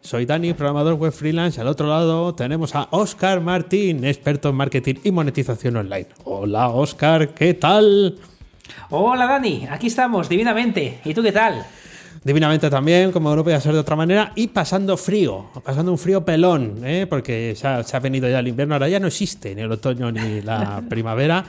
[0.00, 1.60] Soy Dani, programador web freelance.
[1.60, 6.06] Al otro lado tenemos a Oscar Martín, experto en marketing y monetización online.
[6.24, 8.18] Hola Oscar, ¿qué tal?
[8.90, 11.00] Hola Dani, aquí estamos, divinamente.
[11.04, 11.66] ¿Y tú qué tal?
[12.24, 16.24] Divinamente también, como no podía ser de otra manera, y pasando frío, pasando un frío
[16.24, 17.06] pelón, ¿eh?
[17.08, 20.40] porque se ha, venido ya el invierno, ahora ya no existe ni el otoño ni
[20.40, 21.44] la primavera,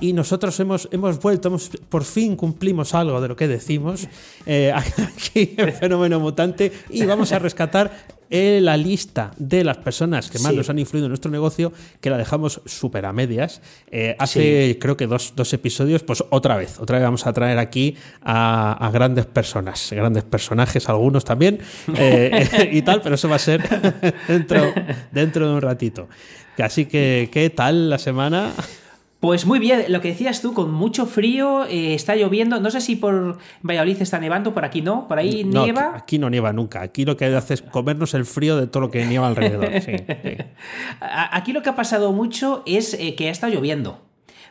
[0.00, 4.08] y, nosotros hemos, hemos vuelto, hemos, por fin cumplimos algo de lo que decimos
[4.46, 4.72] eh,
[5.16, 10.38] aquí en Fenómeno Mutante, y vamos a rescatar eh, la lista de las personas que
[10.38, 13.62] más nos han influido en nuestro negocio, que la dejamos súper a medias.
[13.90, 17.96] Eh, hace creo que dos, episodios, pues otra vez, otra vez vamos a traer aquí
[18.22, 21.60] a, grandes personas, grandes personajes, algunos también,
[21.96, 23.62] eh, y tal, pero eso va a ser
[24.28, 24.72] dentro,
[25.10, 26.08] dentro de un ratito.
[26.58, 28.52] Así que, ¿qué tal la semana?
[29.20, 32.60] Pues muy bien, lo que decías tú, con mucho frío, eh, está lloviendo.
[32.60, 35.92] No sé si por Valladolid está nevando, por aquí no, por ahí nieva.
[35.96, 36.82] Aquí, no nieva nunca.
[36.82, 39.68] Aquí lo que hace es comernos el frío de todo lo que nieva alrededor.
[41.00, 44.07] Aquí lo que ha pasado mucho es eh, que ha estado lloviendo.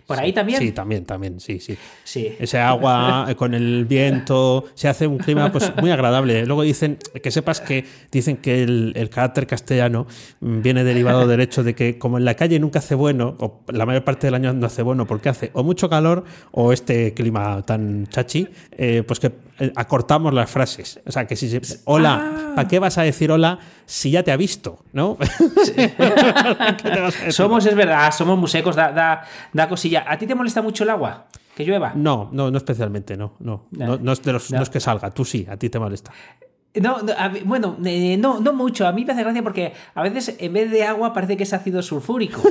[0.07, 0.59] ¿Por ahí también?
[0.59, 1.77] Sí, también, también, sí, sí.
[2.05, 2.33] sí.
[2.39, 6.45] Ese agua con el viento, se hace un clima pues, muy agradable.
[6.45, 10.07] Luego dicen, que sepas que dicen que el, carácter castellano
[10.39, 13.63] mm, viene derivado del hecho de que como en la calle nunca hace bueno, o
[13.67, 17.13] la mayor parte del año no hace bueno porque hace o mucho calor o este
[17.13, 19.33] clima tan chachi, eh, pues que
[19.75, 20.99] acortamos las frases.
[21.05, 22.53] O sea, que si se, hola, ah.
[22.55, 24.83] ¿para qué vas a decir hola si ya te ha visto?
[24.93, 25.17] ¿No?
[27.29, 30.83] somos, es verdad, somos muy secos, da, da, da cosilla ¿a ti te molesta mucho
[30.83, 31.27] el agua?
[31.55, 31.93] ¿Que llueva?
[31.95, 33.33] No, no, no especialmente, no.
[33.39, 36.11] No, no, es de los, no es que salga, tú sí, a ti te molesta.
[36.75, 36.99] No,
[37.45, 38.87] bueno, eh, no, no mucho.
[38.87, 41.53] A mí me hace gracia porque a veces en vez de agua parece que es
[41.53, 42.41] ácido sulfúrico.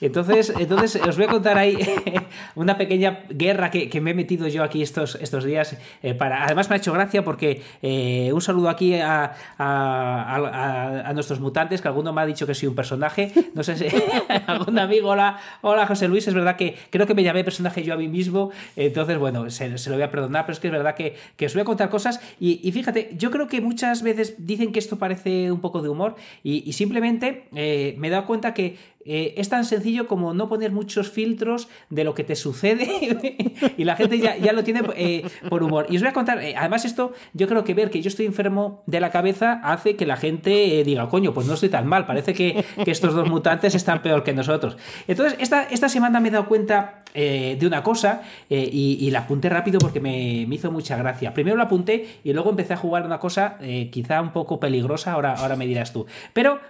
[0.00, 1.78] Entonces, entonces os voy a contar ahí
[2.54, 5.76] una pequeña guerra que, me he metido yo aquí estos, estos días.
[6.02, 11.40] Eh, para, además me ha hecho gracia porque eh, un saludo aquí a, a, nuestros
[11.40, 13.32] mutantes, que alguno me ha dicho que soy un personaje.
[13.54, 13.86] No sé si
[14.46, 17.94] algún amigo, hola, hola José Luis, es verdad que creo que me llamé personaje yo
[17.94, 18.50] a mí mismo.
[18.74, 21.16] Entonces, bueno, se, lo voy a perdonar, pero es que es verdad que,
[21.46, 22.20] os voy a contar cosas.
[22.40, 26.16] Y fíjate, yo creo que muchas veces dicen que esto parece un poco de humor
[26.42, 30.72] y, simplemente eh, me he dado cuenta que eh, es tan sencillo como no poner
[30.72, 33.44] muchos filtros de lo que te sucede
[33.76, 35.86] y la gente ya, ya lo tiene eh, por humor.
[35.88, 38.82] Y os voy a contar, además esto, yo creo que ver que yo estoy enfermo
[38.86, 42.34] de la cabeza hace que la gente diga, coño, pues no estoy tan mal, parece
[42.34, 44.76] que, estos dos mutantes están peor que nosotros.
[45.08, 49.78] Entonces, esta, esta semana me he dado cuenta de una cosa y, la apunté rápido
[49.78, 51.32] porque me, me, hizo mucha gracia.
[51.32, 55.12] Primero la apunté y luego empecé a jugar una cosa eh, quizá un poco peligrosa,
[55.12, 56.06] ahora, ahora me dirás tú.
[56.32, 56.60] Pero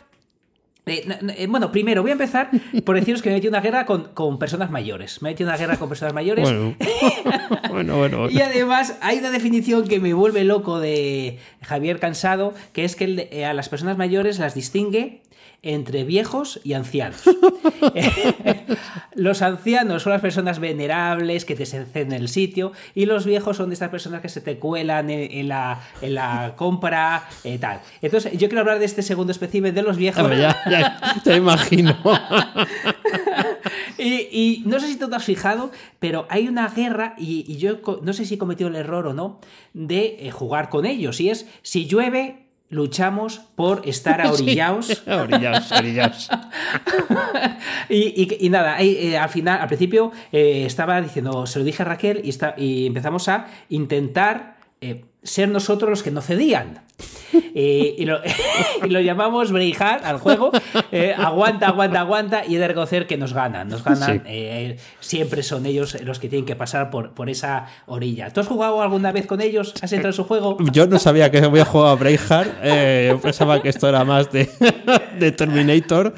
[0.86, 1.04] eh,
[1.36, 2.48] eh, bueno, primero voy a empezar
[2.84, 5.20] por deciros que me he metido una guerra con, personas mayores.
[5.20, 6.48] Me he metido una guerra con personas mayores.
[7.68, 7.98] Bueno.
[7.98, 12.96] bueno, y además hay una definición que me vuelve loco de Javier Cansado, que es
[12.96, 15.20] que a las personas mayores las distingue
[15.62, 17.22] entre viejos y ancianos.
[19.14, 23.70] los ancianos son las personas venerables que te ceden el sitio y los viejos son
[23.70, 27.80] de estas personas que se te cuelan en, la, en la, compra eh, tal.
[28.02, 30.30] Entonces, yo quiero hablar de este segundo espécimen de los viejos.
[30.38, 31.96] ya, te imagino.
[33.98, 38.12] y, no sé si tú te has fijado, pero hay una guerra y, yo no
[38.12, 39.40] sé si he cometido el error o no
[39.72, 41.20] de eh, jugar con ellos.
[41.20, 45.02] Y es, si llueve, luchamos por estar ahorillados.
[45.06, 46.28] orillados, orillados.
[47.88, 52.20] y, nada, eh, al final, al principio eh, estaba diciendo, se lo dije a Raquel
[52.24, 56.82] y, está, y empezamos a intentar eh, ser nosotros los que no cedían.
[57.54, 60.50] y, lo, llamamos Breihard al juego.
[60.92, 62.42] Eh, aguanta, aguanta, aguanta.
[62.46, 63.68] Y he de reconocer que nos ganan.
[63.68, 64.22] Nos ganan.
[64.26, 68.30] Eh, siempre son ellos los que tienen que pasar por, por esa orilla.
[68.30, 69.74] ¿Tú has jugado alguna vez con ellos?
[69.82, 70.56] ¿Has entrado en su juego?
[70.72, 72.48] Yo no sabía que había jugado a Breihard.
[72.62, 74.48] Eh, yo pensaba que esto era más de,
[75.18, 76.14] de Terminator.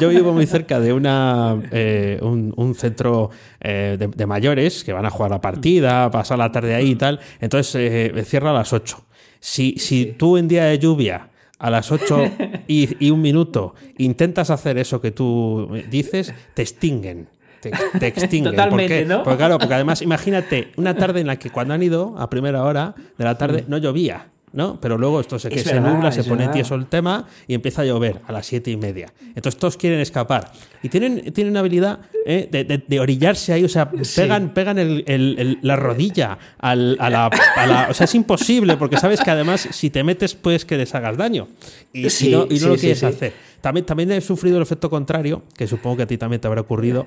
[0.00, 3.30] yo vivo muy cerca de una, un, centro
[3.60, 7.20] de, mayores que van a jugar la partida, pasar la tarde ahí y tal.
[7.40, 9.04] Entonces cierra a las 8.
[9.40, 12.30] Si, si tú en día de lluvia a las 8
[12.68, 17.28] y, un minuto intentas hacer eso que tú dices, te extinguen.
[17.60, 17.70] Te,
[18.06, 18.54] extinguen.
[18.56, 19.24] Totalmente, ¿no?
[19.24, 22.62] Porque claro, porque además imagínate una tarde en la que cuando han ido a primera
[22.62, 24.28] hora de la tarde no llovía.
[24.52, 24.80] ¿No?
[24.80, 27.84] Pero luego esto se, que se nubla, se pone tieso el tema y empieza a
[27.84, 29.12] llover a las siete y media.
[29.34, 30.52] Entonces todos quieren escapar.
[30.82, 32.48] Y tienen, tienen una habilidad ¿eh?
[32.86, 38.14] de, orillarse ahí, o sea, pegan, pegan el, la rodilla a, la, O sea, es
[38.14, 41.48] imposible, porque sabes que además si te metes puedes que les hagas daño.
[41.92, 43.32] Y, no, y no lo quieres hacer.
[43.60, 46.60] También, también he sufrido el efecto contrario, que supongo que a ti también te habrá
[46.60, 47.06] ocurrido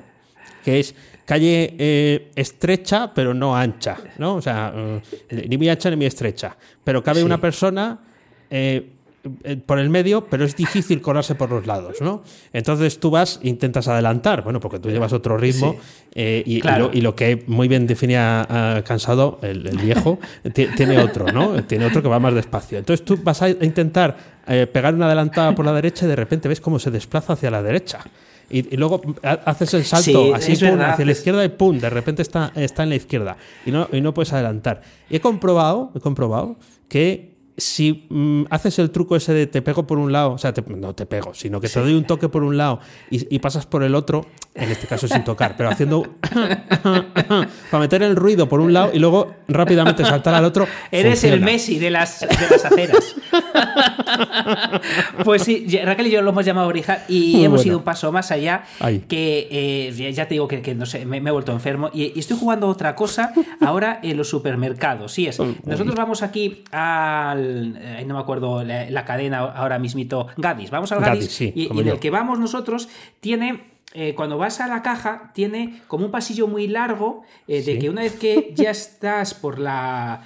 [0.63, 0.95] que es
[1.31, 4.35] calle eh, estrecha pero no ancha, ¿no?
[4.35, 4.73] O sea,
[5.29, 6.57] eh, ni muy ancha ni muy estrecha.
[6.83, 7.99] Pero cabe una persona
[8.49, 8.85] eh,
[9.65, 12.23] por el medio, pero es difícil colarse por los lados, ¿no?
[12.51, 15.77] Entonces tú vas intentas adelantar, bueno, porque tú llevas otro ritmo
[16.13, 16.61] y,
[16.99, 20.19] lo, que muy bien definía Cansado, el, viejo,
[20.53, 21.63] tiene otro, ¿no?
[21.63, 22.79] Tiene otro que va más despacio.
[22.79, 24.17] Entonces tú vas a intentar
[24.73, 27.61] pegar una adelantada por la derecha y de repente ves cómo se desplaza hacia la
[27.61, 28.03] derecha
[28.49, 32.83] y, luego haces el salto así hacia la izquierda y pum, de repente está, está
[32.83, 34.81] en la izquierda y no, y no puedes adelantar.
[35.09, 36.57] Y he comprobado, he comprobado
[36.89, 40.53] que si mm, haces el truco ese de te pego por un lado, o sea,
[40.67, 43.83] no te pego, sino que te doy un toque por un lado y, pasas por
[43.83, 46.03] el otro, en este caso sin tocar, pero haciendo
[47.71, 50.67] para meter el ruido por un lado y luego rápidamente saltar al otro.
[50.91, 53.15] Eres el Messi de las, de las aceras.
[55.23, 58.31] pues sí, Raquel y yo lo hemos llamado Orija y hemos ido un paso más
[58.31, 58.63] allá.
[59.07, 62.67] Que eh, ya te digo que, no sé, me, he vuelto enfermo y, estoy jugando
[62.67, 65.11] otra cosa ahora en los supermercados.
[65.13, 65.39] Sí, es.
[65.65, 67.40] Nosotros vamos aquí al.
[67.41, 70.69] Eh, no me acuerdo la, cadena ahora mismito, Gadis.
[70.69, 72.89] Vamos al Gadis, y, y del que vamos nosotros
[73.19, 77.77] tiene eh, cuando vas a la caja, tiene como un pasillo muy largo eh, de
[77.77, 80.21] que una vez que ya estás por la.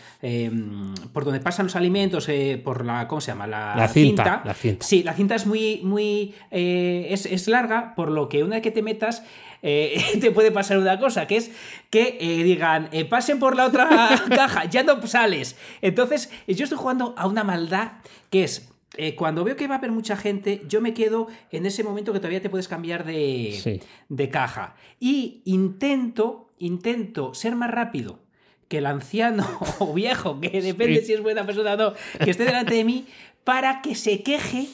[1.13, 2.29] Por donde pasan los alimentos,
[2.63, 3.07] por la.
[3.07, 3.47] ¿Cómo se llama?
[3.47, 5.81] La, cinta, la, cinta, Sí, la cinta es muy.
[5.83, 9.23] muy es, es, larga, por lo que una vez que te metas.
[10.21, 11.51] te puede pasar una cosa, que es
[11.89, 13.89] que digan, pasen por la otra
[14.29, 15.55] caja, ya no sales.
[15.81, 17.93] Entonces, yo estoy jugando a una maldad
[18.29, 21.65] que es, eh, cuando veo que va a haber mucha gente, yo me quedo en
[21.65, 24.75] ese momento que todavía te puedes cambiar de, de caja.
[24.99, 28.19] Y intento, intento ser más rápido
[28.67, 29.47] que el anciano
[29.79, 33.05] o viejo, que depende si es buena persona o no, que esté delante de mí,
[33.45, 34.67] para que se queje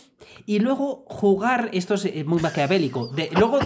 [0.48, 3.60] y luego jugar, esto es muy maquiavélico, de, luego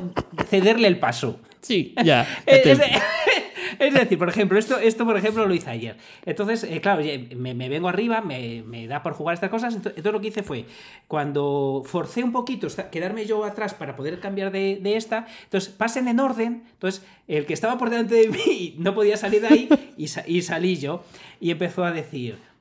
[0.49, 1.39] cederle el paso.
[1.61, 2.27] Sí, ya.
[3.79, 5.97] Es decir, por ejemplo, esto, esto por ejemplo lo hice ayer.
[6.25, 7.03] Entonces, eh, claro,
[7.35, 9.75] me, vengo arriba, me, da por jugar estas cosas.
[9.75, 10.65] Entonces, lo que hice fue,
[11.07, 16.19] cuando forcé un poquito, quedarme yo atrás para poder cambiar de, esta, entonces pasen en
[16.19, 16.63] orden.
[16.71, 20.41] Entonces, el que estaba por delante de mí no podía salir de ahí y, y
[20.41, 21.03] salí yo.
[21.39, 22.54] Y empezó a decir, eh,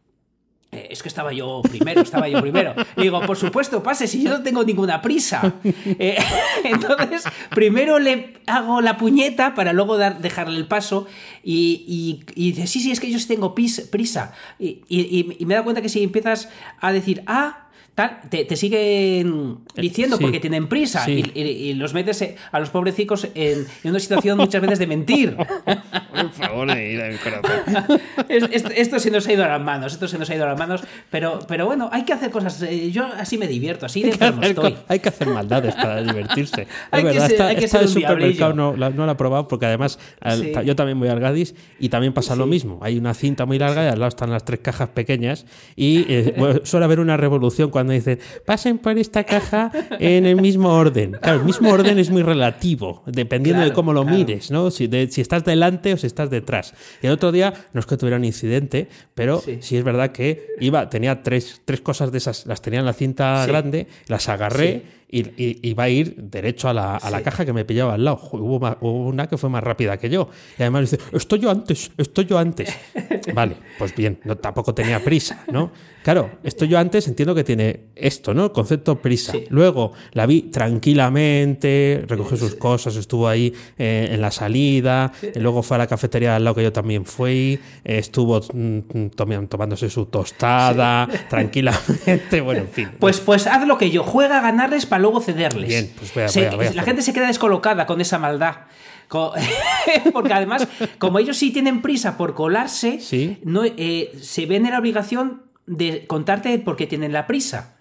[0.91, 2.75] es que estaba yo primero, estaba yo primero.
[2.97, 5.55] digo, por supuesto, pase, si yo no tengo ninguna prisa.
[5.65, 6.19] Eh,
[6.65, 11.07] entonces, primero le hago la puñeta para luego dar, dejarle el paso
[11.43, 14.33] y, dice, sí, sí, es que yo tengo prisa.
[14.59, 16.49] Y, y, me da cuenta que si empiezas
[16.81, 17.64] a decir, ah,
[17.95, 24.01] te, siguen diciendo porque tienen prisa y, los metes a los pobrecicos en, en una
[24.01, 25.37] situación muchas veces de mentir.
[26.15, 28.01] Por favor, de mi corazón.
[28.29, 30.59] Esto, se nos ha ido a las manos, esto se nos ha ido a las
[30.59, 32.63] manos, pero, pero bueno, hay que hacer cosas.
[32.63, 34.77] Eh, yo así me divierto, así de hay estoy.
[34.89, 36.67] Hay que hacer maldades para divertirse.
[36.91, 39.99] hay verdad, que ser, esta, supermercado no, la, no la he probado porque además
[40.65, 42.79] yo también voy al Gadis y también pasa lo mismo.
[42.83, 45.47] Hay una cinta muy larga y al lado están las tres cajas pequeñas
[45.77, 50.71] y eh, suele haber una revolución cuando dicen pasen por esta caja en el mismo
[50.71, 51.13] orden.
[51.21, 54.71] Claro, el mismo orden es muy relativo, dependiendo de cómo lo mires, ¿no?
[54.71, 56.75] Si, si, estás delante o si estás detrás.
[57.03, 60.49] Y el otro día, no es que tuviera un incidente, pero sí, es verdad que
[60.61, 65.04] iba, tenía tres, tres cosas de esas, las tenía en la cinta grande, las agarré
[65.11, 68.21] y, iba a ir derecho a la, a la caja que me pillaba al lado.
[68.33, 70.29] Hubo, una que fue más rápida que yo.
[70.59, 72.75] Y además dice, estoy yo antes, estoy yo antes.
[73.35, 75.71] vale, pues bien, no, tampoco tenía prisa, ¿no?
[76.03, 78.45] Claro, estoy yo antes, entiendo que tiene esto, ¿no?
[78.45, 79.33] El concepto prisa.
[79.49, 85.77] Luego la vi tranquilamente, recogió sus cosas, estuvo ahí eh, en la salida, luego fue
[85.77, 91.09] a la cafetería al lado que yo también fui, estuvo mm, mm, tomándose su tostada,
[91.31, 92.91] tranquilamente, bueno, en fin.
[92.99, 95.69] Pues, pues haz lo que yo, juega a ganarles para luego cederles.
[95.69, 98.57] Bien, pues la gente se queda descolocada con esa maldad.
[100.13, 100.67] Porque además,
[100.99, 103.01] como ellos sí tienen prisa por colarse,
[103.45, 107.77] no, eh, se ven en la obligación de contarte por qué tienen la prisa.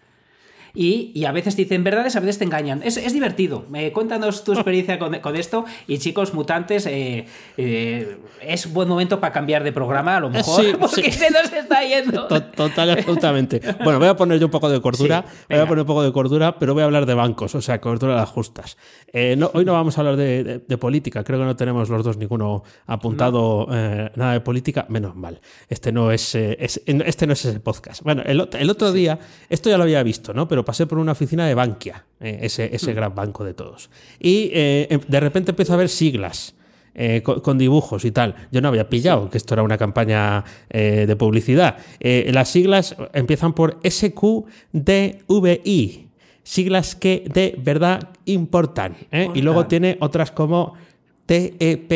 [0.76, 2.82] Y, a veces te dicen verdades, a veces te engañan.
[2.84, 3.66] Es, es divertido.
[3.94, 7.28] cuéntanos tu experiencia con, con, esto y chicos mutantes, eh,
[7.58, 11.84] eh, es buen momento para cambiar de programa a lo mejor porque se nos está
[11.84, 12.28] yendo.
[12.28, 13.62] Total, absolutamente.
[13.84, 16.12] Bueno, voy a poner yo un poco de cordura, voy a poner un poco de
[16.12, 18.78] cordura, pero voy a hablar de bancos, o sea, cordura de las justas.
[19.12, 22.18] Eh, no, hoy no vamos a hablar de, política, creo que no tenemos los dos
[22.18, 25.40] ninguno apuntado nada de política, menos mal.
[25.70, 28.02] Este no es, este no es ese podcast.
[28.02, 30.48] Bueno, el, el otro día, esto ya lo había visto, ¿no?
[30.48, 32.96] Pero pasé por una oficina de Bankia, eh, ese, ese mm.
[32.96, 33.90] gran banco de todos.
[34.20, 36.56] Y eh, em, de repente empiezo a ver siglas.
[36.96, 38.36] Eh, con, dibujos y tal.
[38.52, 41.78] Yo no había pillado que esto era una campaña de publicidad.
[42.00, 44.48] las siglas empiezan por SQDVI,
[46.44, 48.96] siglas que de verdad importan.
[49.34, 50.76] Y luego tiene otras como
[51.26, 51.90] TEP,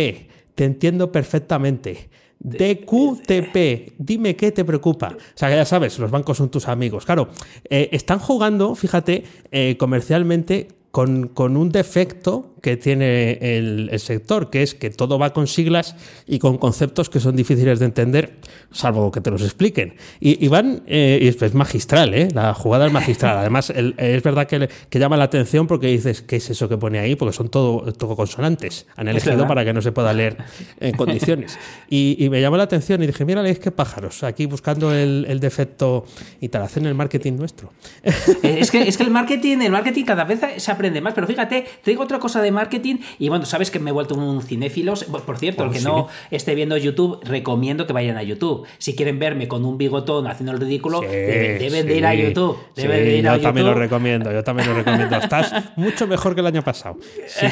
[0.56, 2.10] te entiendo perfectamente.
[2.48, 5.10] DQTP, dime qué te preocupa.
[5.10, 7.06] O sea, que ya sabes, los bancos son tus amigos.
[7.06, 7.30] Claro,
[7.70, 14.64] eh, están jugando, fíjate, eh, comercialmente con, con, un defecto que tiene el, sector, que
[14.64, 15.96] es que todo va con siglas
[16.28, 18.38] y con conceptos que son difíciles de entender,
[18.72, 19.96] salvo que te los expliquen.
[20.20, 22.28] Y, van, eh, y es, magistral, ¿eh?
[22.34, 23.38] la jugada es magistral.
[23.40, 27.00] Además, es verdad que, que, llama la atención porque dices, ¿qué es eso que pone
[27.00, 27.16] ahí?
[27.16, 28.86] Porque son todo, todo consonantes.
[28.96, 30.38] Han elegido para que no se pueda leer
[30.80, 31.58] en condiciones.
[31.90, 36.06] Y, me llamó la atención y dije, mira, es que pájaros, aquí buscando el, defecto
[36.42, 37.72] y tal, hacen el marketing nuestro.
[38.04, 41.66] Es que, es que el marketing, el marketing cada vez se aprende más, pero fíjate,
[41.84, 44.94] te digo otra cosa de marketing y bueno, sabes que me he vuelto un cinéfilo.
[45.26, 48.66] Por cierto, el que no esté viendo YouTube, recomiendo que vayan a YouTube.
[48.78, 52.58] Si quieren verme con un bigotón haciendo el ridículo, deben, de ir a YouTube.
[52.76, 55.16] yo también lo recomiendo, yo también lo recomiendo.
[55.28, 56.98] Estás mucho mejor que el año pasado.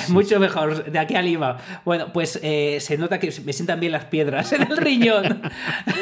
[0.10, 1.58] mucho mejor, de aquí a Lima.
[1.84, 5.42] Bueno, pues eh, se nota que me sientan bien las piedras en el riñón.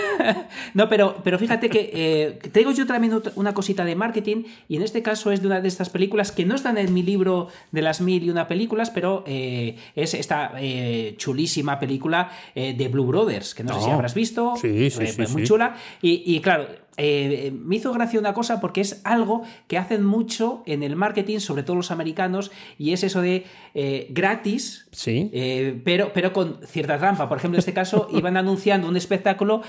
[0.73, 4.83] no, pero, pero fíjate que eh, traigo yo también una cosita de marketing y en
[4.83, 7.81] este caso es de una de estas películas que no están en mi libro de
[7.81, 13.05] las mil y una películas, pero eh, es esta eh, chulísima película eh, de Blue
[13.05, 14.55] Brothers, que no, sé si habrás visto.
[14.55, 15.21] Sí, sí, sí.
[15.31, 15.75] Muy chula.
[16.01, 20.83] y claro, eh, me hizo gracia una cosa porque es algo que hacen mucho en
[20.83, 25.29] el marketing, sobre todo los americanos, y es eso de eh, gratis, sí.
[25.33, 27.27] Eh, pero, pero con cierta trampa.
[27.27, 29.61] Por ejemplo, en este caso iban anunciando un espectáculo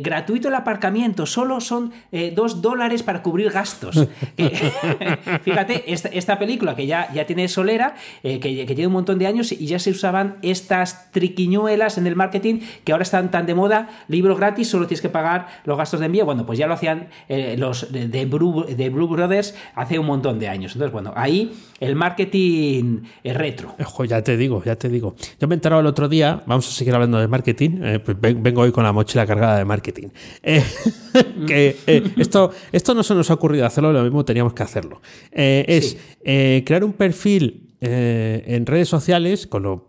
[0.00, 1.92] gratuito el aparcamiento, solo son
[2.34, 3.96] dos dólares para cubrir gastos.
[5.42, 9.50] fíjate, esta, película que ya, ya tiene solera, que, que, tiene un montón de años
[9.52, 13.88] y ya se usaban estas triquiñuelas en el marketing que ahora están tan de moda,
[14.08, 16.24] libro gratis, solo tienes que pagar los gastos de envío.
[16.24, 20.48] Bueno, pues ya lo hacían eh, los de, de, Blue, Brothers hace un montón de
[20.48, 20.72] años.
[20.72, 23.74] Entonces, bueno, ahí el marketing es retro.
[23.80, 25.14] Ojo, ya te digo, ya te digo.
[25.40, 28.16] Yo me he enterado el otro día, vamos a seguir hablando de marketing, eh, pues
[28.20, 30.08] vengo hoy con la mochila cargada de marketing.
[30.42, 30.62] Eh,
[31.46, 31.76] que
[32.16, 35.00] esto, esto no se nos ha ocurrido hacerlo, lo mismo teníamos que hacerlo.
[35.32, 39.86] es crear un perfil en redes sociales, con lo,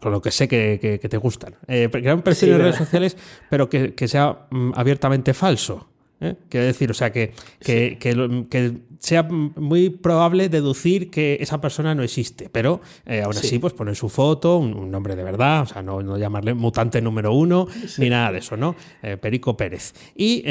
[0.00, 1.56] con lo que sé que, te gustan.
[1.66, 3.16] crear un perfil en redes sociales,
[3.50, 5.91] pero que, que sea mm, abiertamente falso.
[6.22, 6.36] ¿Eh?
[6.48, 12.04] Quiero decir, o sea, que, que, que, sea muy probable deducir que esa persona no
[12.04, 15.82] existe, pero eh, aún así, pues poner su foto, un, nombre de verdad, o sea,
[15.82, 17.66] no, llamarle mutante número uno,
[17.98, 18.76] ni nada de eso, ¿no?
[19.02, 19.92] Eh, Perico Pérez.
[20.14, 20.42] Y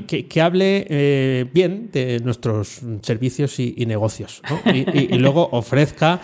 [0.00, 4.72] que, hable bien de nuestros servicios y, negocios, ¿no?
[4.72, 6.20] y, luego ofrezca,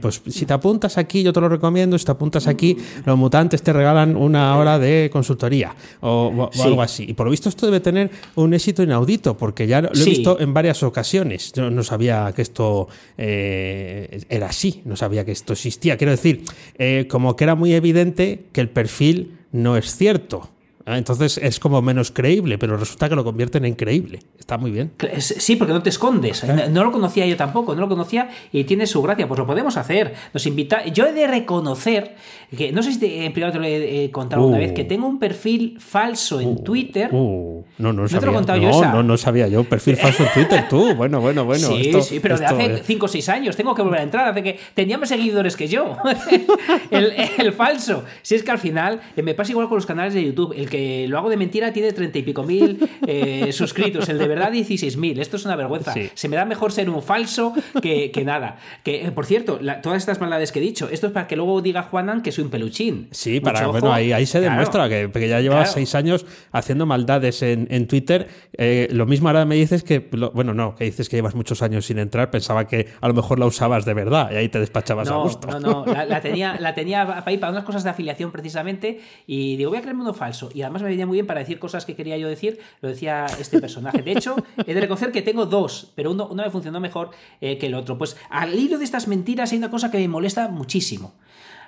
[0.00, 3.62] pues si te apuntas aquí, yo te lo recomiendo, si te apuntas aquí, los mutantes
[3.62, 7.06] te regalan una hora de consultoría o, algo así.
[7.08, 10.38] Y por lo visto esto debe tener un éxito inaudito, porque ya lo he visto
[10.38, 11.21] en varias ocasiones.
[11.30, 15.96] Yo no sabía que esto eh, era así, no sabía que esto existía.
[15.96, 16.42] Quiero decir,
[16.78, 20.50] eh, como que era muy evidente que el perfil no es cierto.
[20.84, 24.20] Ah, entonces es como menos creíble, pero resulta que lo convierten en creíble.
[24.38, 24.92] Está muy bien.
[25.18, 26.44] Sí, porque no te escondes.
[26.70, 29.28] No lo conocía yo tampoco, no lo conocía y tiene su gracia.
[29.28, 30.14] Pues lo podemos hacer.
[30.32, 30.84] Nos invita.
[30.86, 32.16] Yo he de reconocer
[32.56, 34.88] que, no sé si en privado te lo he contado una vez, que uh.
[34.88, 36.62] tengo un perfil falso en uh.
[36.62, 37.10] Twitter.
[37.12, 37.64] Uh.
[37.78, 38.70] No, no, sabía.
[38.70, 39.64] no, no, no, sabía yo.
[39.64, 40.94] Perfil falso en Twitter, tú.
[40.94, 41.68] Bueno, bueno, bueno.
[41.68, 43.56] Sí, sí, pero de hace 5 o 6 años.
[43.56, 44.28] Tengo que volver a entrar.
[44.28, 45.96] Hace que tenía más seguidores que yo.
[46.90, 48.04] el, falso.
[48.22, 50.54] Si es que al final eh, me pasa igual con los canales de YouTube.
[50.56, 54.26] El que lo hago de mentira tiene treinta y pico mil eh, suscritos, el de
[54.26, 55.20] verdad 16 mil.
[55.20, 55.92] Esto es una vergüenza.
[56.14, 57.52] Se me da mejor ser un falso
[57.82, 58.56] que, nada.
[58.82, 61.60] Que, eh, por cierto, todas estas maldades que he dicho, esto es para que luego
[61.60, 63.08] diga Juanan que soy un peluchín.
[63.10, 67.86] Sí, para, bueno, ahí, ahí se demuestra que, ya llevas seis años haciendo maldades en,
[67.86, 68.28] Twitter.
[68.56, 69.98] Eh, lo mismo ahora me dices que,
[70.32, 73.38] bueno, no, que dices que llevas muchos años sin entrar, pensaba que a lo mejor
[73.38, 75.48] la usabas de verdad y ahí te despachabas a gusto.
[75.48, 79.70] No, no, la, tenía, la tenía para, para unas cosas de afiliación precisamente y digo,
[79.70, 80.48] voy a crearme uno falso.
[80.54, 82.88] Y y además me venía muy bien para decir cosas que quería yo decir, lo
[82.88, 84.00] decía este personaje.
[84.00, 87.58] De hecho, he de reconocer que tengo dos, pero uno, uno me funcionó mejor eh,
[87.58, 87.98] que el otro.
[87.98, 91.14] Pues al hilo de estas mentiras hay una cosa que me molesta muchísimo.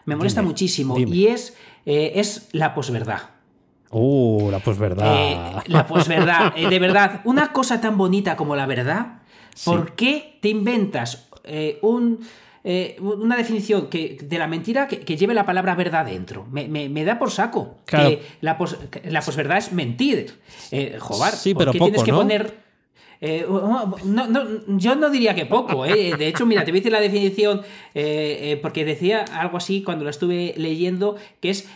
[0.05, 3.31] Me molesta muchísimo y es, eh, es la posverdad.
[3.91, 5.17] Uh, la posverdad.
[5.17, 6.55] Eh, la posverdad.
[6.55, 9.23] De verdad, una cosa tan bonita como la verdad,
[9.65, 11.29] ¿por qué te inventas
[11.83, 12.21] un,
[13.01, 16.47] una definición que, de la mentira que, lleve la palabra verdad dentro?
[16.51, 17.77] Me, da por saco.
[17.85, 20.39] Que la, posverdad es mentir.
[20.99, 22.19] jobar, sí, pero poco, tienes que ¿no?
[22.19, 22.65] poner
[23.27, 24.45] eh, no, no,
[24.77, 26.15] yo no diría que poco, ¿eh?
[26.19, 27.63] De hecho, mira, te voy a decir la definición,
[27.95, 31.67] eh, porque decía algo así cuando lo estuve leyendo, que es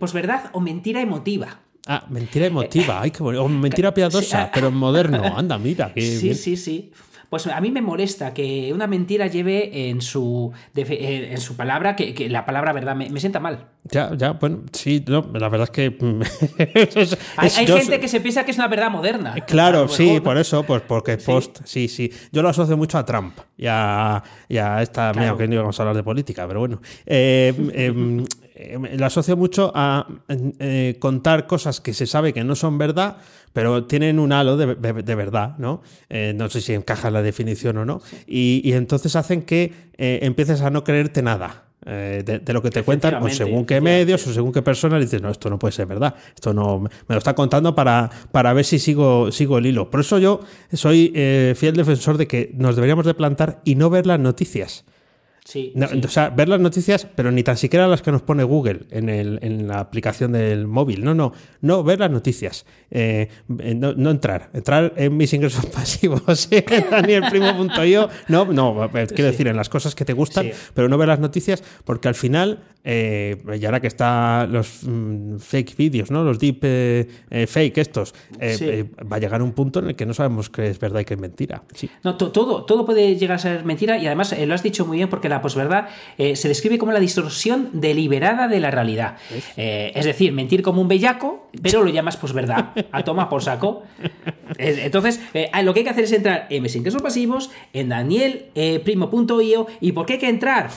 [0.00, 1.60] posverdad o mentira emotiva.
[1.86, 5.22] Ah, mentira emotiva, ay, qué O mentira piadosa, pero en moderno.
[5.36, 6.90] Anda, mira, qué Sí, sí, sí.
[7.30, 12.28] Pues a mí me molesta que una mentira lleve en su, en su palabra, que,
[12.28, 13.68] la palabra verdad me, sienta mal.
[13.84, 15.96] Ya, ya, bueno, sí, no, la verdad es que.
[17.36, 19.36] hay, gente que se piensa que es una verdad moderna.
[19.46, 22.12] Claro, sí, por eso, pues porque post, sí, sí.
[22.32, 24.22] Yo lo asocio mucho a Trump y a,
[24.80, 25.12] esta.
[25.12, 26.80] Mira, que no íbamos a hablar de política, pero bueno.
[27.06, 28.24] Eh, em,
[28.72, 33.18] em, lo asocio mucho a eh, contar cosas que se sabe que no son verdad
[33.52, 34.66] pero tienen un halo de,
[35.14, 35.82] verdad, ¿no?
[36.08, 38.00] Eh, no sé si encaja la definición o no.
[38.26, 41.64] Y, entonces hacen que eh, empieces a no creerte nada.
[41.86, 45.22] Eh, de, lo que te cuentan, o según qué medios, o según qué personas, dices,
[45.22, 48.66] no, esto no puede ser verdad, esto no, me lo está contando para, para ver
[48.66, 49.90] si sigo, sigo el hilo.
[49.90, 50.40] Por eso yo
[50.74, 51.08] soy
[51.56, 54.84] fiel defensor de que nos deberíamos de plantar y no ver las noticias.
[55.44, 59.08] O sea, ver las noticias, pero ni tan siquiera las que nos pone Google en,
[59.08, 61.02] el, en la aplicación del móvil.
[61.02, 62.66] No, no, no ver las noticias.
[62.90, 64.50] Eh, no, entrar.
[64.52, 68.08] Entrar en mis ingresos pasivos en danielprimo.io.
[68.28, 71.62] No, no, quiero decir, en las cosas que te gustan, pero no ver las noticias,
[71.84, 76.22] porque al final, eh, y ahora que están los mm, fake vídeos, ¿no?
[76.22, 80.50] Los deep eh, fake estos, va a llegar un punto en el que no sabemos
[80.50, 81.62] qué es verdad y qué es mentira.
[82.04, 85.08] No, todo, todo puede llegar a ser mentira y además lo has dicho muy bien
[85.08, 89.16] porque la posverdad eh, se describe como la distorsión deliberada de la realidad.
[89.56, 92.70] Eh, es decir, mentir como un bellaco, pero lo llamas posverdad.
[92.92, 93.82] A toma por saco.
[94.58, 95.20] Eh, entonces,
[95.62, 99.66] lo que hay que hacer es entrar en mis ingresos pasivos, en danielprimo.io.
[99.80, 100.70] ¿Y por qué hay que entrar?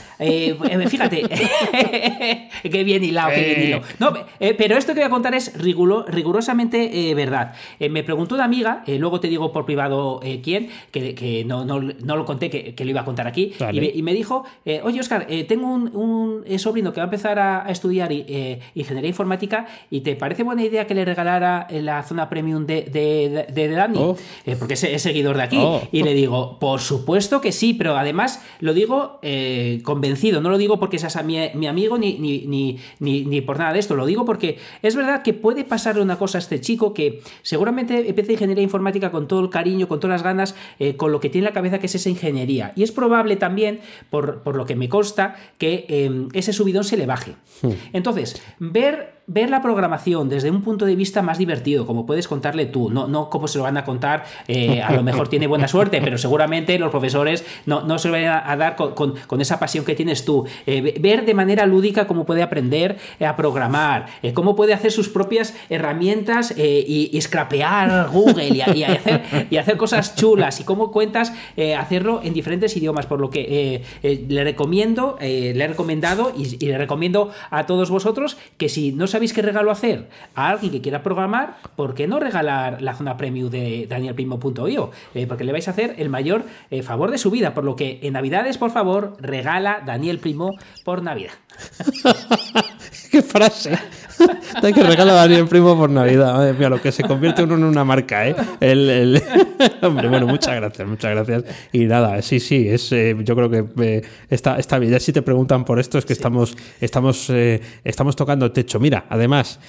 [0.88, 1.22] fíjate,
[2.62, 3.82] qué bien hilado, qué bien hilado.
[3.98, 7.54] No, pero esto que voy a contar es rigurosamente verdad.
[7.90, 12.84] me preguntó una amiga, luego te digo por privado quién, que, no, lo conté, que,
[12.84, 16.58] lo iba a contar aquí, y me dijo eh, oye Oscar, eh, tengo un, eh,
[16.58, 20.94] sobrino que va a empezar a, estudiar ingeniería informática y ¿te parece buena idea que
[20.94, 22.82] le regalara la zona premium de,
[23.52, 23.98] de, Dani?
[23.98, 24.16] Oh.
[24.58, 25.58] porque es, seguidor de aquí.
[25.60, 25.82] Oh.
[25.92, 29.20] Y le digo, por supuesto que sí, pero además lo digo
[29.82, 33.78] convencido, no lo digo porque seas mi, mi amigo ni, ni, ni, por nada de
[33.78, 37.22] esto, lo digo porque es verdad que puede pasarle una cosa a este chico que
[37.42, 40.54] seguramente empieza ingeniería informática con todo el cariño, con todas las ganas,
[40.96, 42.72] con lo que tiene en la cabeza que es esa ingeniería.
[42.76, 43.80] Y es probable también
[44.10, 47.36] por, lo que me consta, que eh, ese subidón se le baje.
[47.62, 47.72] Hmm.
[47.92, 52.66] Entonces, ver ver la programación desde un punto de vista más divertido, como puedes contarle
[52.66, 55.66] tú, no, no como se lo van a contar, eh, a lo mejor tiene buena
[55.66, 59.84] suerte, pero seguramente los profesores no, no se lo van a, dar con, esa pasión
[59.84, 60.44] que tienes tú.
[60.66, 65.08] Eh, ver de manera lúdica cómo puede aprender eh, a programar, cómo puede hacer sus
[65.08, 71.32] propias herramientas y, y, scrapear Google y, hacer, y hacer cosas chulas y cómo cuentas
[71.78, 76.78] hacerlo en diferentes idiomas, por lo que le recomiendo, le he recomendado y, y le
[76.78, 81.04] recomiendo a todos vosotros que si no sabéis qué regalo hacer a alguien que quiera
[81.04, 84.90] programar, ¿por qué no regalar la zona premium de danielprimo.io?
[85.14, 87.54] Eh, porque le vais a hacer el mayor eh, favor de su vida.
[87.54, 90.50] Por lo que en Navidades, por favor, regala Daniel Primo
[90.84, 91.30] por Navidad.
[93.12, 93.78] ¡Qué frase!
[94.62, 96.34] Hay que regalar a Daniel Primo por Navidad.
[96.34, 98.36] Madre mía, lo que se convierte uno en una marca, ¿eh?
[98.60, 99.22] El,
[99.82, 101.44] Hombre, bueno, muchas gracias, muchas gracias.
[101.72, 104.92] Y nada, sí, sí, es, eh, yo creo que eh, está, está bien.
[104.92, 108.80] Ya si te preguntan por esto, es que estamos, estamos, eh, estamos tocando techo.
[108.80, 109.60] Mira, además,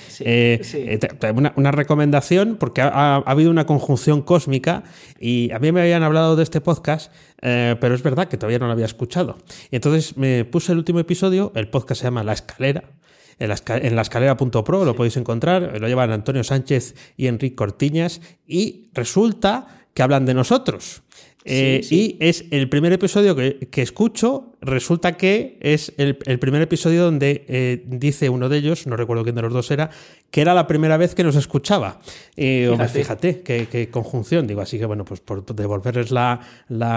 [1.55, 4.83] una, recomendación, porque ha, habido una conjunción cósmica
[5.19, 8.67] y a mí me habían hablado de este podcast, pero es verdad que todavía no
[8.67, 9.37] lo había escuchado.
[9.71, 12.83] Y entonces me puse el último episodio, el podcast se llama La Escalera
[13.39, 18.21] en la, en la escalera.pro, lo podéis encontrar, lo llevan Antonio Sánchez y Enrique Cortiñas,
[18.47, 21.03] y resulta que hablan de nosotros.
[21.47, 27.45] Eh, y es el primer episodio que, escucho resulta que es el, primer episodio donde
[27.47, 29.89] eh, dice uno de ellos, no recuerdo quién de los dos era,
[30.31, 31.99] que era la primera vez que nos escuchaba.
[32.35, 36.41] Y fíjate, qué, conjunción, digo, así que bueno, pues por devolverles la,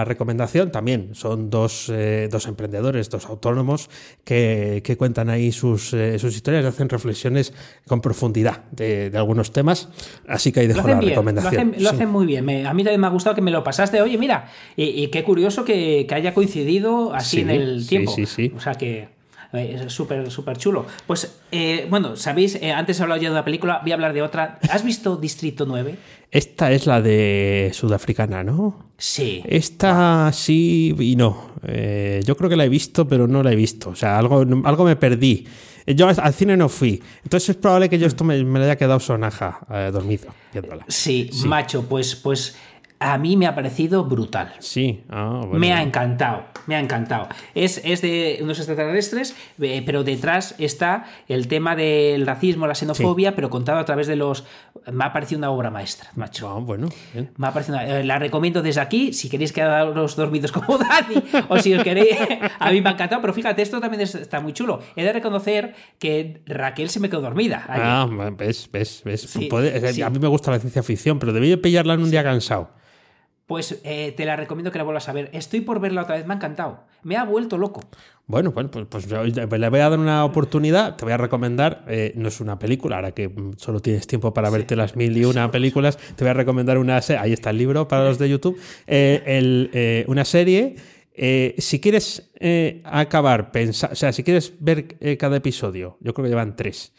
[0.04, 3.90] recomendación, también son dos, eh, dos, emprendedores, dos autónomos
[4.24, 7.52] que, cuentan ahí sus, eh, sus historias y hacen reflexiones
[7.86, 9.88] con profundidad de, algunos temas,
[10.26, 11.74] así que ahí dejo la recomendación.
[11.78, 14.18] Lo hacen, muy bien, a mí también me ha gustado que me lo pasaste, oye,
[14.18, 18.12] mira, y, qué curioso que, haya coincidido así en el tiempo.
[18.14, 19.18] Sí, sí, O sea que...
[19.52, 20.84] Eh, es súper, súper chulo.
[21.06, 24.12] Pues, eh, bueno, sabéis, eh, antes he hablado ya de una película, voy a hablar
[24.12, 24.58] de otra.
[24.70, 25.96] ¿Has visto Distrito 9?
[26.30, 28.90] Esta es la de sudafricana, ¿no?
[28.98, 29.42] Sí.
[29.46, 31.52] Esta sí y no.
[32.24, 33.90] yo creo que la he visto, pero no la he visto.
[33.90, 35.46] O sea, algo, algo me perdí.
[35.86, 37.02] Yo al cine no fui.
[37.22, 40.28] Entonces es probable que yo esto me, me haya quedado sonaja dormido
[40.88, 42.56] Sí, sí, macho, pues, pues
[43.00, 44.52] a mí me ha parecido brutal.
[44.58, 47.28] Sí, ah, me ha encantado, me ha encantado.
[47.54, 53.34] Es, es de unos extraterrestres, eh, pero detrás está el tema del racismo, la xenofobia,
[53.34, 54.44] pero contado a través de los...
[54.90, 56.48] Me ha parecido una obra maestra, macho.
[56.48, 56.88] Ah, bueno,
[57.36, 61.58] Me ha parecido eh, La recomiendo desde aquí, si queréis quedaros dormidos como Dani, o
[61.58, 62.16] si os queréis...
[62.58, 64.80] a mí me ha encantado, pero fíjate, esto también está muy chulo.
[64.96, 67.64] He de reconocer que Raquel se me quedó dormida.
[67.68, 69.36] Ah, ves, ves, ves.
[70.02, 72.78] A mí me gusta la ciencia ficción, pero debí pillarla en un día cansado
[73.48, 75.30] pues eh, te la recomiendo que la vuelvas a ver.
[75.32, 76.84] Estoy por verla otra vez, me ha encantado.
[77.02, 77.80] Me ha vuelto loco.
[78.26, 80.96] Bueno, bueno pues, pues le voy a dar una oportunidad.
[80.96, 84.50] Te voy a recomendar, eh, no es una película, ahora que solo tienes tiempo para
[84.50, 87.22] verte las mil y una películas, te voy a recomendar una serie.
[87.22, 88.60] Ahí está el libro para los de YouTube.
[88.86, 90.76] Eh, una serie.
[91.56, 92.30] si quieres
[92.84, 96.92] acabar, pensar, o sea, si quieres ver cada episodio, yo creo que llevan tres,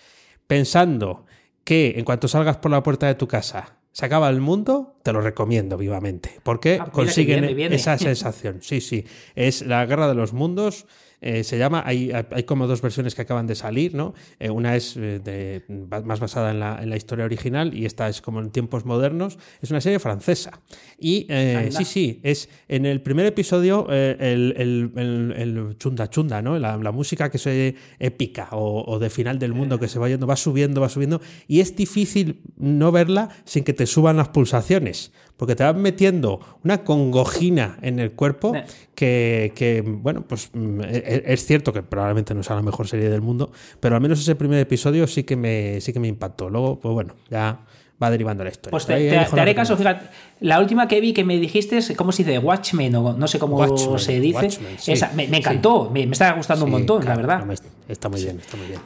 [0.47, 1.27] pensando
[1.63, 5.13] que en cuanto salgas por la puerta de tu casa se acaba el mundo, te
[5.13, 8.59] lo recomiendo vivamente, porque ah, consiguen esa sensación.
[8.61, 10.85] Sí, sí, es la guerra de los mundos
[11.21, 14.13] eh, se llama, hay, hay, como dos versiones que acaban de salir, ¿no?
[14.39, 15.63] Eh, una es eh, de,
[16.05, 19.37] más basada en la, en la, historia original y esta es como en tiempos modernos.
[19.61, 20.61] Es una serie francesa.
[20.97, 21.27] Y
[21.71, 26.57] sí, sí, es en el primer episodio el, el, el, chunda chunda, ¿no?
[26.57, 30.09] La, la, música que se épica o, o, de final del mundo que se va
[30.09, 31.21] yendo, va subiendo, va subiendo.
[31.47, 36.41] Y es difícil no verla sin que te suban las pulsaciones porque te van metiendo
[36.65, 38.53] una congojina en el cuerpo
[38.93, 43.09] que, bueno, pues mm, e, e, es cierto que probablemente no sea la mejor serie
[43.09, 43.49] del mundo,
[43.79, 46.49] pero al menos ese primer episodio sí que me, sí que me impactó.
[46.49, 47.61] Luego, pues bueno, ya
[48.03, 48.71] va derivando la historia.
[48.71, 50.07] Pues te, haré caso, fíjate,
[50.41, 52.37] la última que vi que me dijiste es, ¿cómo se dice?
[52.37, 54.49] Watchmen, o no sé cómo se dice.
[54.87, 57.45] Esa, me, encantó, me, está gustando un montón, la verdad.
[57.89, 58.79] Está muy bien, está muy bien.